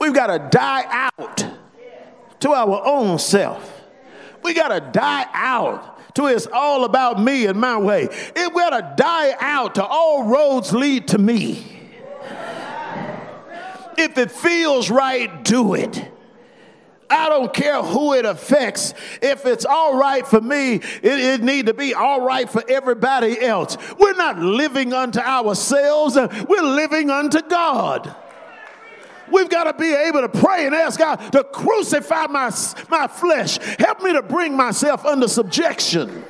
[0.00, 1.46] We've got to die out
[2.40, 3.82] to our own self.
[4.42, 8.04] We got to die out to it's all about me and my way.
[8.04, 11.64] It we got to die out to all roads lead to me.
[13.96, 16.13] If it feels right, do it.
[17.10, 18.94] I don't care who it affects.
[19.20, 23.40] If it's all right for me, it, it need to be all right for everybody
[23.40, 23.76] else.
[23.98, 28.14] We're not living unto ourselves, uh, we're living unto God.
[29.30, 32.50] We've got to be able to pray and ask God to crucify my,
[32.90, 33.58] my flesh.
[33.78, 36.24] Help me to bring myself under subjection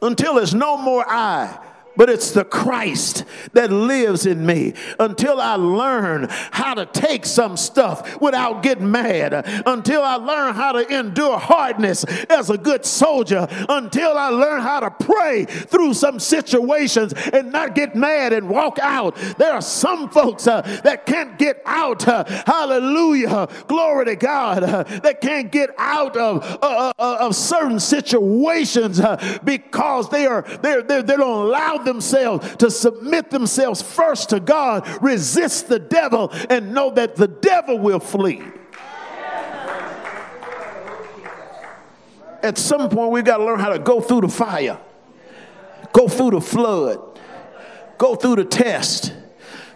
[0.00, 1.65] until there's no more I
[1.96, 4.74] but it's the Christ that lives in me.
[4.98, 10.72] Until I learn how to take some stuff without getting mad, until I learn how
[10.72, 16.18] to endure hardness as a good soldier, until I learn how to pray through some
[16.18, 19.16] situations and not get mad and walk out.
[19.38, 24.82] There are some folks uh, that can't get out, uh, hallelujah, glory to God, uh,
[25.00, 30.82] that can't get out of, uh, uh, of certain situations uh, because they are they
[30.82, 36.90] they don't allow themselves to submit themselves first to God, resist the devil, and know
[36.90, 38.42] that the devil will flee.
[42.42, 44.78] At some point, we've got to learn how to go through the fire,
[45.92, 47.18] go through the flood,
[47.98, 49.12] go through the test.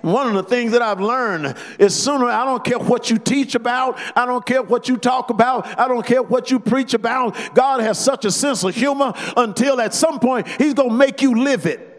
[0.03, 3.55] One of the things that I've learned is sooner, I don't care what you teach
[3.55, 7.37] about, I don't care what you talk about, I don't care what you preach about.
[7.55, 11.21] God has such a sense of humor until at some point He's going to make
[11.23, 11.90] you live it.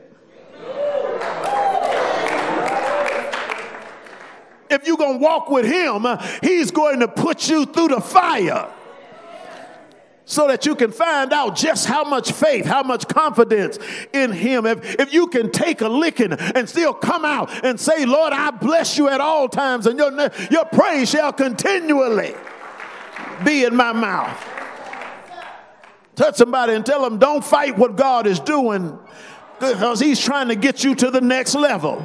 [4.72, 8.02] If you're going to walk with him, uh, he's going to put you through the
[8.02, 8.72] fire
[10.32, 13.78] so that you can find out just how much faith, how much confidence
[14.14, 14.66] in Him.
[14.66, 18.52] If, if you can take a licking and still come out and say, Lord, I
[18.52, 20.12] bless you at all times, and your,
[20.50, 22.34] your praise shall continually
[23.44, 24.42] be in my mouth.
[26.16, 28.98] Touch somebody and tell them, don't fight what God is doing
[29.60, 32.02] because He's trying to get you to the next level.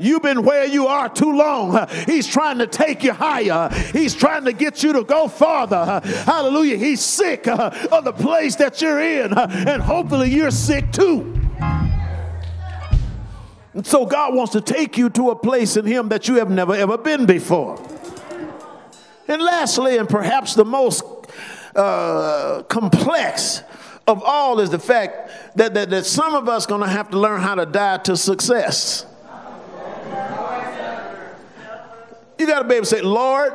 [0.00, 1.86] You've been where you are too long.
[2.06, 3.68] He's trying to take you higher.
[3.92, 6.00] He's trying to get you to go farther.
[6.24, 6.76] Hallelujah.
[6.76, 11.36] He's sick of the place that you're in, and hopefully you're sick too.
[13.72, 16.50] And so God wants to take you to a place in Him that you have
[16.50, 17.80] never ever been before.
[19.28, 21.04] And lastly, and perhaps the most
[21.76, 23.62] uh, complex
[24.08, 27.10] of all, is the fact that, that, that some of us are going to have
[27.10, 29.06] to learn how to die to success.
[32.40, 33.52] You got to be able to say, Lord,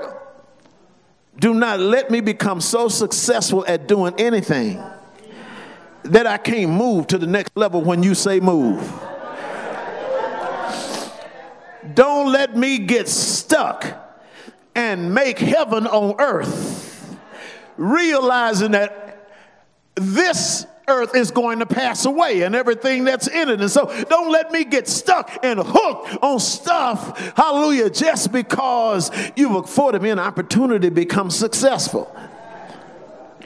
[1.39, 4.79] do not let me become so successful at doing anything
[6.03, 8.87] that I can't move to the next level when you say move.
[11.95, 13.87] Don't let me get stuck
[14.75, 17.17] and make heaven on earth,
[17.77, 19.31] realizing that
[19.95, 23.61] this earth is going to pass away and everything that's in it.
[23.61, 29.55] And so don't let me get stuck and hooked on stuff, hallelujah, just because you've
[29.55, 32.15] afforded me an opportunity to become successful.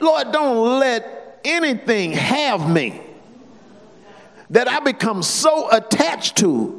[0.00, 3.00] Lord, don't let anything have me
[4.50, 6.76] that I become so attached to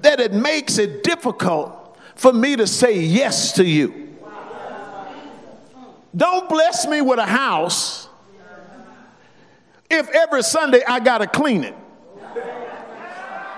[0.00, 4.16] that it makes it difficult for me to say yes to you.
[6.14, 8.08] Don't bless me with a house
[9.92, 11.74] if every Sunday I got to clean it.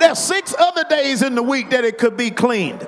[0.01, 2.87] There's six other days in the week that it could be cleaned.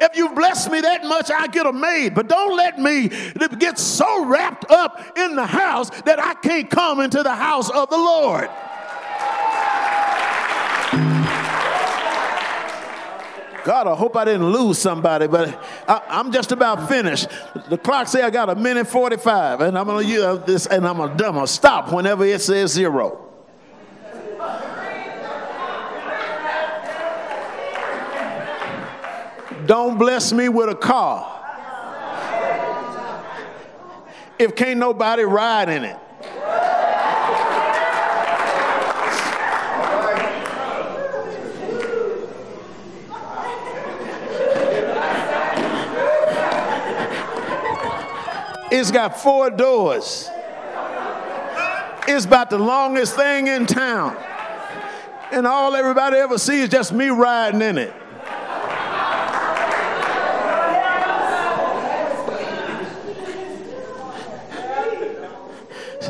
[0.00, 2.14] If you bless me that much, I get a maid.
[2.14, 3.10] But don't let me
[3.58, 7.90] get so wrapped up in the house that I can't come into the house of
[7.90, 8.48] the Lord.
[13.64, 15.58] God, I hope I didn't lose somebody, but
[15.88, 17.28] I, am just about finished.
[17.70, 20.98] The clock say I got a minute 45, and I'm gonna use this, and I'm
[20.98, 23.20] gonna, I'm gonna stop whenever it says zero.
[29.64, 31.30] Don't bless me with a car
[34.38, 35.98] if can't nobody ride in it.
[48.76, 50.28] It's got four doors.
[52.08, 54.16] It's about the longest thing in town.
[55.30, 57.92] And all everybody ever sees is just me riding in it.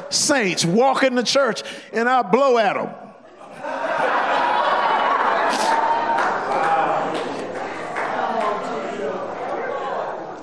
[0.09, 1.63] Saints walk in the church
[1.93, 2.89] and I blow at them.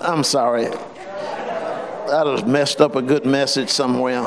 [0.02, 0.68] I'm sorry.
[2.12, 4.24] That has messed up a good message somewhere.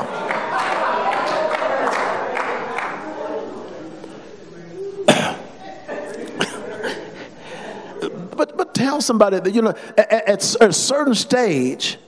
[8.35, 11.99] but, but tell somebody that, you know, at, at a certain stage,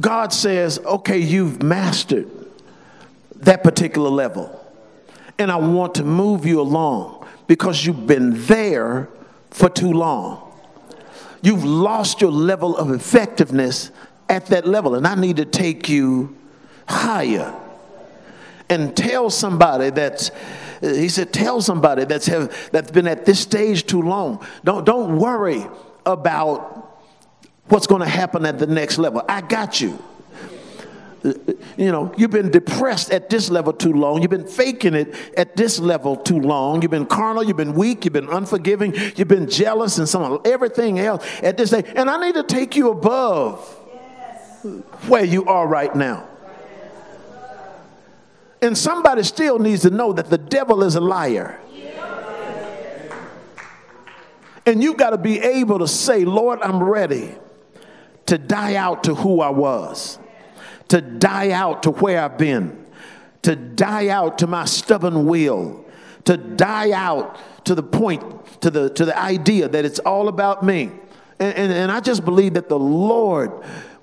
[0.00, 2.30] God says, okay, you've mastered
[3.34, 4.64] that particular level.
[5.38, 9.10] And I want to move you along because you've been there
[9.50, 10.54] for too long.
[11.42, 13.90] You've lost your level of effectiveness
[14.28, 16.36] at that level, and I need to take you
[16.88, 17.54] higher.
[18.68, 20.30] And tell somebody that's
[20.82, 24.44] uh, he said, tell somebody that's have that's been at this stage too long.
[24.64, 25.64] Don't don't worry
[26.04, 27.00] about
[27.68, 29.22] what's going to happen at the next level.
[29.28, 30.02] I got you
[31.26, 31.32] uh,
[31.76, 34.22] you know, you've been depressed at this level too long.
[34.22, 36.82] You've been faking it at this level too long.
[36.82, 37.42] You've been carnal.
[37.42, 38.04] You've been weak.
[38.04, 38.94] You've been unforgiving.
[39.16, 41.84] You've been jealous and some everything else at this day.
[41.96, 43.85] And I need to take you above
[45.08, 46.28] where you are right now.
[48.62, 51.60] And somebody still needs to know that the devil is a liar.
[54.64, 57.36] And you got to be able to say, Lord, I'm ready
[58.26, 60.18] to die out to who I was
[60.88, 62.84] to die out to where I've been,
[63.42, 65.84] to die out to my stubborn will,
[66.24, 68.22] to die out to the point,
[68.62, 70.90] to the, to the idea that it's all about me.
[71.38, 73.52] And, and, and I just believe that the Lord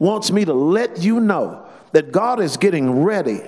[0.04, 3.42] wants me to let you know that God is getting ready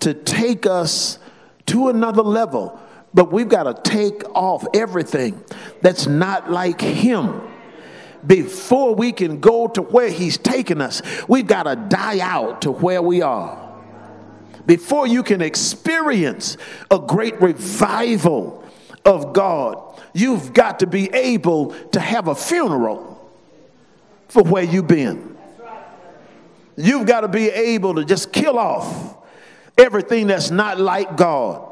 [0.00, 1.18] to take us
[1.66, 2.78] to another level.
[3.14, 5.42] But we've got to take off everything
[5.80, 7.40] that's not like Him
[8.26, 12.70] before we can go to where He's taken us, we've got to die out to
[12.70, 13.58] where we are.
[14.64, 16.56] Before you can experience
[16.90, 18.64] a great revival
[19.04, 23.18] of God, you've got to be able to have a funeral
[24.28, 25.31] for where you've been.
[26.76, 29.16] You've got to be able to just kill off
[29.76, 31.68] everything that's not like God.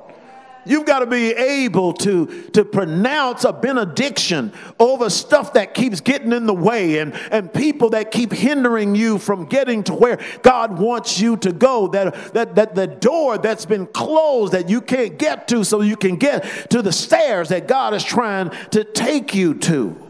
[0.67, 6.33] You've got to be able to, to pronounce a benediction over stuff that keeps getting
[6.33, 10.79] in the way and, and people that keep hindering you from getting to where God
[10.79, 11.89] wants you to go.
[11.89, 15.97] That, that, that the door that's been closed that you can't get to so you
[15.97, 20.09] can get to the stairs that God is trying to take you to.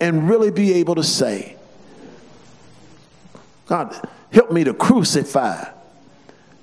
[0.00, 1.56] And really be able to say,
[3.66, 5.64] God, help me to crucify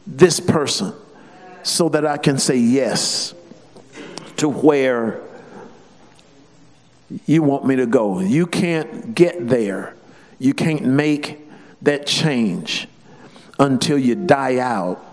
[0.05, 0.93] this person
[1.63, 3.33] so that I can say yes
[4.37, 5.21] to where
[7.25, 8.19] you want me to go.
[8.19, 9.95] You can't get there.
[10.39, 11.47] You can't make
[11.81, 12.87] that change
[13.59, 15.03] until you die out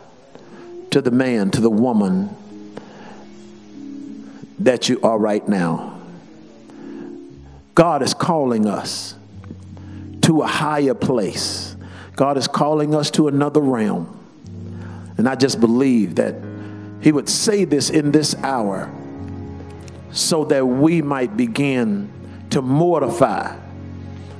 [0.90, 2.36] to the man, to the woman
[4.58, 6.00] that you are right now.
[7.74, 9.14] God is calling us
[10.22, 11.71] to a higher place.
[12.16, 14.18] God is calling us to another realm.
[15.16, 16.34] And I just believe that
[17.00, 18.90] He would say this in this hour
[20.10, 22.10] so that we might begin
[22.50, 23.56] to mortify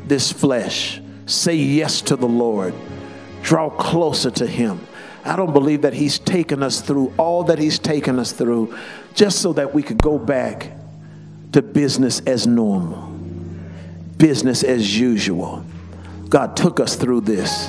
[0.07, 1.01] this flesh.
[1.27, 2.75] Say yes to the Lord,
[3.43, 4.87] draw closer to Him.
[5.25, 8.77] I don't believe that He's taken us through all that He's taken us through
[9.15, 10.73] just so that we could go back
[11.53, 13.09] to business as normal,
[14.19, 15.65] business as usual.
[16.33, 17.69] God took us through this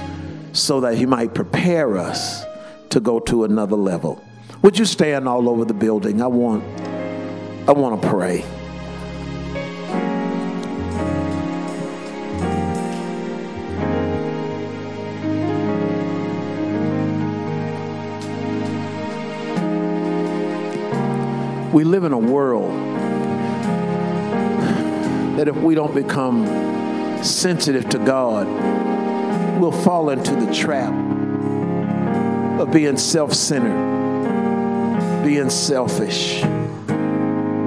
[0.53, 2.45] so that He might prepare us
[2.91, 4.23] to go to another level.
[4.61, 6.21] Would you stand all over the building?
[6.21, 6.63] I want
[7.67, 8.45] I want to pray.
[21.73, 22.71] We live in a world
[25.37, 26.82] that if we don't become
[27.23, 28.47] sensitive to God,
[29.59, 30.93] we'll fall into the trap
[32.59, 33.73] of being self centered,
[35.23, 36.41] being selfish,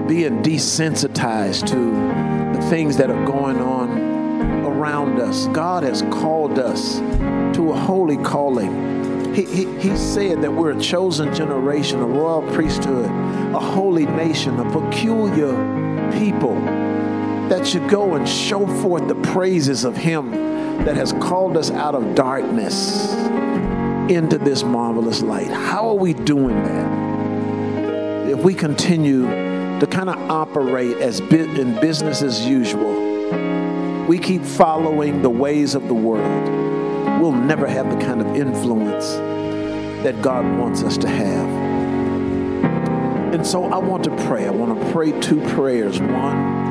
[0.06, 3.98] being desensitized to the things that are going on
[4.64, 5.46] around us.
[5.48, 6.98] God has called us
[7.56, 9.34] to a holy calling.
[9.34, 14.58] He, he, he said that we're a chosen generation, a royal priesthood, a holy nation,
[14.58, 15.52] a peculiar
[16.12, 16.56] people
[17.48, 20.30] that should go and show forth the praises of Him
[20.84, 23.12] that has called us out of darkness
[24.10, 25.48] into this marvelous light.
[25.48, 28.28] How are we doing that?
[28.30, 29.22] If we continue
[29.80, 35.88] to kind of operate as in business as usual, we keep following the ways of
[35.88, 36.48] the world,
[37.20, 39.14] we'll never have the kind of influence
[40.04, 41.48] that God wants us to have.
[43.34, 44.46] And so I want to pray.
[44.46, 46.00] I want to pray two prayers.
[46.00, 46.65] One,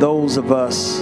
[0.00, 1.00] those of us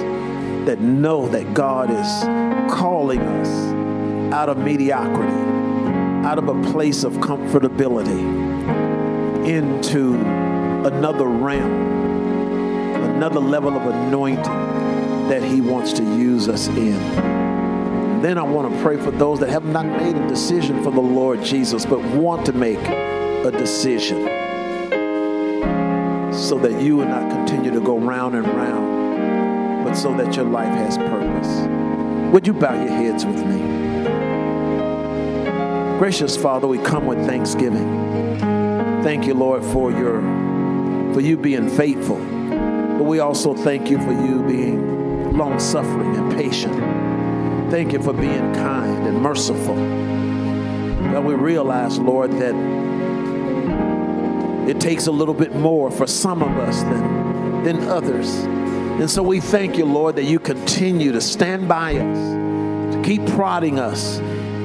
[0.66, 5.56] that know that God is calling us out of mediocrity
[6.26, 8.18] out of a place of comfortability
[9.46, 10.16] into
[10.84, 11.70] another realm,
[13.14, 14.42] another level of anointing,
[15.28, 16.98] that He wants to use us in.
[18.22, 21.00] Then I want to pray for those that have not made a decision for the
[21.00, 24.35] Lord Jesus, but want to make a decision
[26.46, 30.44] so that you will not continue to go round and round, but so that your
[30.44, 32.32] life has purpose.
[32.32, 33.58] Would you bow your heads with me?
[35.98, 38.38] Gracious Father, we come with thanksgiving.
[39.02, 40.20] Thank you, Lord, for your
[41.12, 42.18] for you being faithful.
[42.18, 46.76] But we also thank you for you being long suffering and patient.
[47.72, 49.74] Thank you for being kind and merciful.
[51.12, 52.54] But we realize, Lord, that
[54.68, 58.28] it takes a little bit more for some of us than, than others.
[58.34, 63.24] And so we thank you, Lord, that you continue to stand by us, to keep
[63.26, 64.20] prodding us,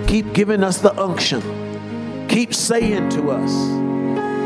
[0.09, 3.51] keep giving us the unction, keep saying to us,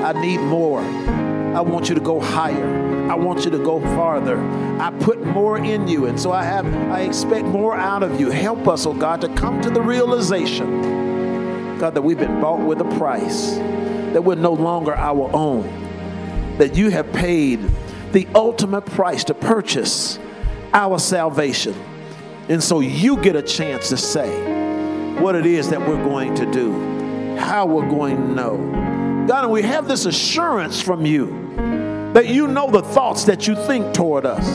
[0.04, 0.82] I need more.
[0.82, 3.10] I want you to go higher.
[3.10, 4.38] I want you to go farther.
[4.80, 8.30] I put more in you, and so I have I expect more out of you.
[8.30, 12.82] Help us, oh God, to come to the realization, God, that we've been bought with
[12.82, 13.58] a price
[14.16, 15.64] that we're no longer our own,
[16.58, 17.60] that you have paid
[18.14, 20.18] the ultimate price to purchase
[20.72, 21.74] our salvation.
[22.48, 26.50] And so you get a chance to say what it is that we're going to
[26.50, 29.26] do, how we're going to know.
[29.28, 31.54] God, and we have this assurance from you
[32.14, 34.48] that you know the thoughts that you think toward us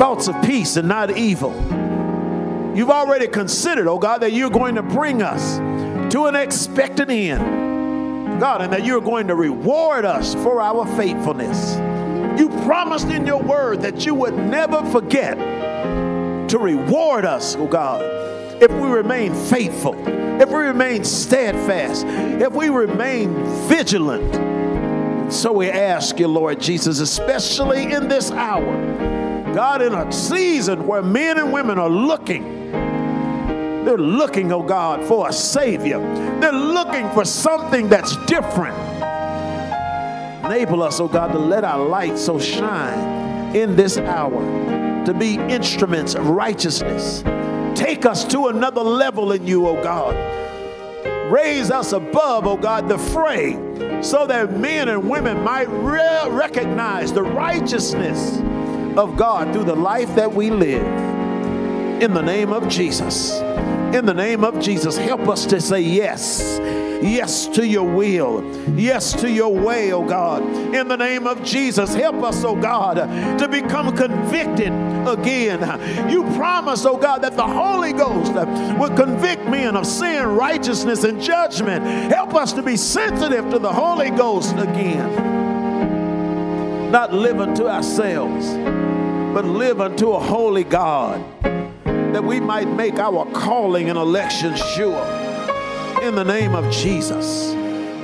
[0.00, 1.52] thoughts of peace and not evil.
[2.74, 5.58] You've already considered, oh God, that you're going to bring us
[6.12, 7.57] to an expected end.
[8.38, 11.76] God, and that you're going to reward us for our faithfulness.
[12.40, 15.36] You promised in your word that you would never forget
[16.48, 18.00] to reward us, oh God,
[18.62, 19.94] if we remain faithful,
[20.40, 23.34] if we remain steadfast, if we remain
[23.68, 25.32] vigilant.
[25.32, 31.02] So we ask you, Lord Jesus, especially in this hour, God, in a season where
[31.02, 32.57] men and women are looking
[33.88, 35.98] they're looking, oh God, for a Savior.
[36.40, 38.76] They're looking for something that's different.
[40.44, 44.42] Enable us, oh God, to let our light so shine in this hour,
[45.06, 47.22] to be instruments of righteousness.
[47.74, 50.14] Take us to another level in you, oh God.
[51.32, 53.54] Raise us above, oh God, the fray,
[54.02, 58.36] so that men and women might re- recognize the righteousness
[58.98, 61.17] of God through the life that we live.
[62.00, 63.40] In the name of Jesus.
[63.92, 66.60] In the name of Jesus, help us to say yes.
[67.02, 68.44] Yes to your will.
[68.76, 70.42] Yes to your way, oh God.
[70.76, 72.98] In the name of Jesus, help us, oh God,
[73.40, 74.72] to become convicted
[75.08, 75.60] again.
[76.08, 78.32] You promise, oh God, that the Holy Ghost
[78.78, 81.84] will convict men of sin, righteousness, and judgment.
[82.12, 85.32] Help us to be sensitive to the Holy Ghost again.
[86.92, 88.46] Not live unto ourselves,
[89.34, 91.24] but live unto a holy God
[92.12, 95.04] that we might make our calling and election sure.
[96.02, 97.54] In the name of Jesus.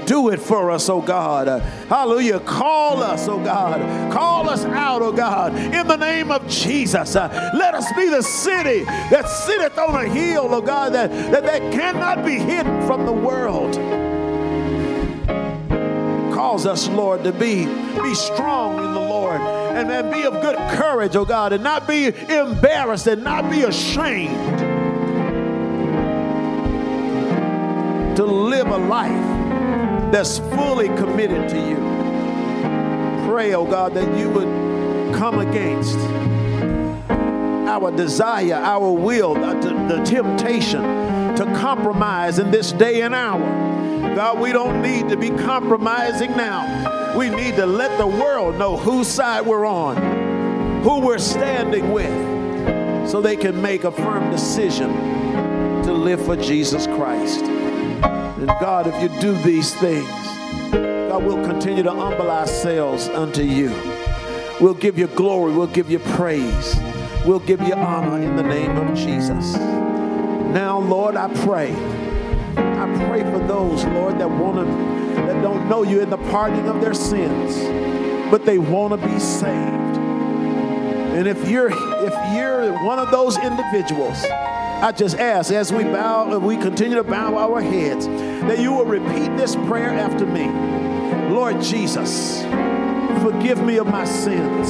[0.07, 1.63] Do it for us, oh God.
[1.89, 2.41] hallelujah.
[2.41, 4.13] Call us, oh God.
[4.13, 5.55] Call us out, oh God.
[5.57, 7.15] In the name of Jesus.
[7.15, 11.73] Let us be the city that sitteth on a hill, oh God, that, that, that
[11.73, 13.75] cannot be hidden from the world
[16.55, 17.65] cause us, Lord, to be,
[18.01, 21.87] be strong in the Lord and, and be of good courage, oh God, and not
[21.87, 24.59] be embarrassed and not be ashamed.
[28.17, 31.77] To live a life that's fully committed to you.
[33.29, 35.99] Pray, oh God, that you would come against
[37.69, 40.83] our desire, our will, the, the temptation
[41.37, 43.65] to compromise in this day and hour
[44.15, 47.04] God, we don't need to be compromising now.
[47.17, 53.09] We need to let the world know whose side we're on, who we're standing with,
[53.09, 54.93] so they can make a firm decision
[55.85, 57.43] to live for Jesus Christ.
[57.45, 60.09] And God, if you do these things,
[60.73, 63.71] God, we'll continue to humble ourselves unto you.
[64.61, 66.75] We'll give you glory, we'll give you praise,
[67.27, 69.55] we'll give you honor in the name of Jesus.
[69.57, 71.75] Now, Lord, I pray
[72.57, 76.69] I pray for those, Lord, that want to, that don't know you in the pardoning
[76.69, 77.57] of their sins,
[78.31, 79.99] but they want to be saved.
[81.15, 86.39] And if you're if you're one of those individuals, I just ask as we bow,
[86.39, 90.47] we continue to bow our heads, that you will repeat this prayer after me.
[91.33, 92.43] Lord Jesus,
[93.23, 94.69] forgive me of my sins.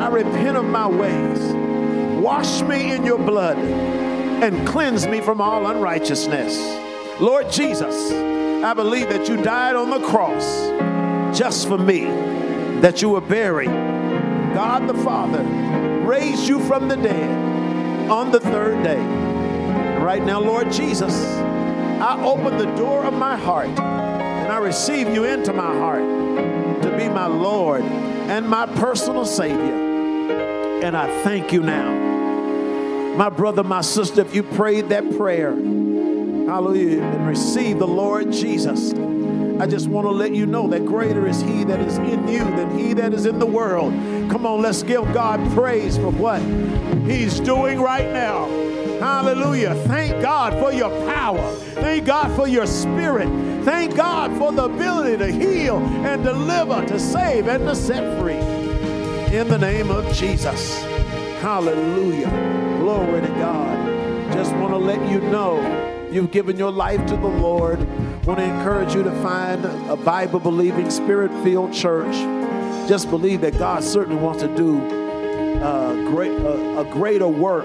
[0.00, 1.38] I repent of my ways.
[2.20, 6.56] Wash me in your blood and cleanse me from all unrighteousness.
[7.20, 8.10] Lord Jesus,
[8.64, 10.46] I believe that you died on the cross
[11.36, 12.04] just for me,
[12.80, 13.70] that you were buried.
[14.54, 15.42] God the Father
[16.06, 19.00] raised you from the dead on the third day.
[19.98, 21.12] Right now, Lord Jesus,
[22.00, 26.02] I open the door of my heart and I receive you into my heart
[26.82, 29.74] to be my Lord and my personal Savior.
[30.84, 33.16] And I thank you now.
[33.16, 35.52] My brother, my sister, if you prayed that prayer,
[36.46, 38.92] hallelujah, and receive the Lord Jesus,
[39.60, 42.44] I just want to let you know that greater is He that is in you
[42.44, 43.92] than He that is in the world.
[44.30, 46.40] Come on, let's give God praise for what
[47.08, 48.46] He's doing right now.
[48.98, 49.74] Hallelujah.
[49.86, 51.52] Thank God for your power.
[51.74, 53.28] Thank God for your spirit.
[53.64, 58.34] Thank God for the ability to heal and deliver, to save and to set free.
[59.36, 60.80] In the name of Jesus.
[61.40, 62.30] Hallelujah.
[62.80, 64.32] Glory to God.
[64.32, 65.60] Just want to let you know
[66.12, 67.78] you've given your life to the Lord.
[68.26, 72.14] Want to encourage you to find a Bible believing, spirit filled church.
[72.88, 77.64] Just believe that God certainly wants to do a, great, a, a greater work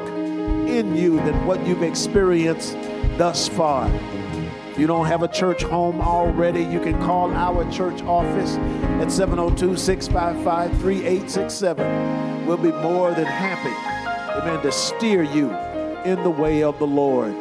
[0.69, 2.73] in you than what you've experienced
[3.17, 3.89] thus far.
[4.71, 8.57] If you don't have a church home already, you can call our church office
[9.01, 12.45] at 702 655 3867.
[12.45, 13.73] We'll be more than happy,
[14.39, 15.49] amen, to steer you
[16.05, 17.35] in the way of the Lord.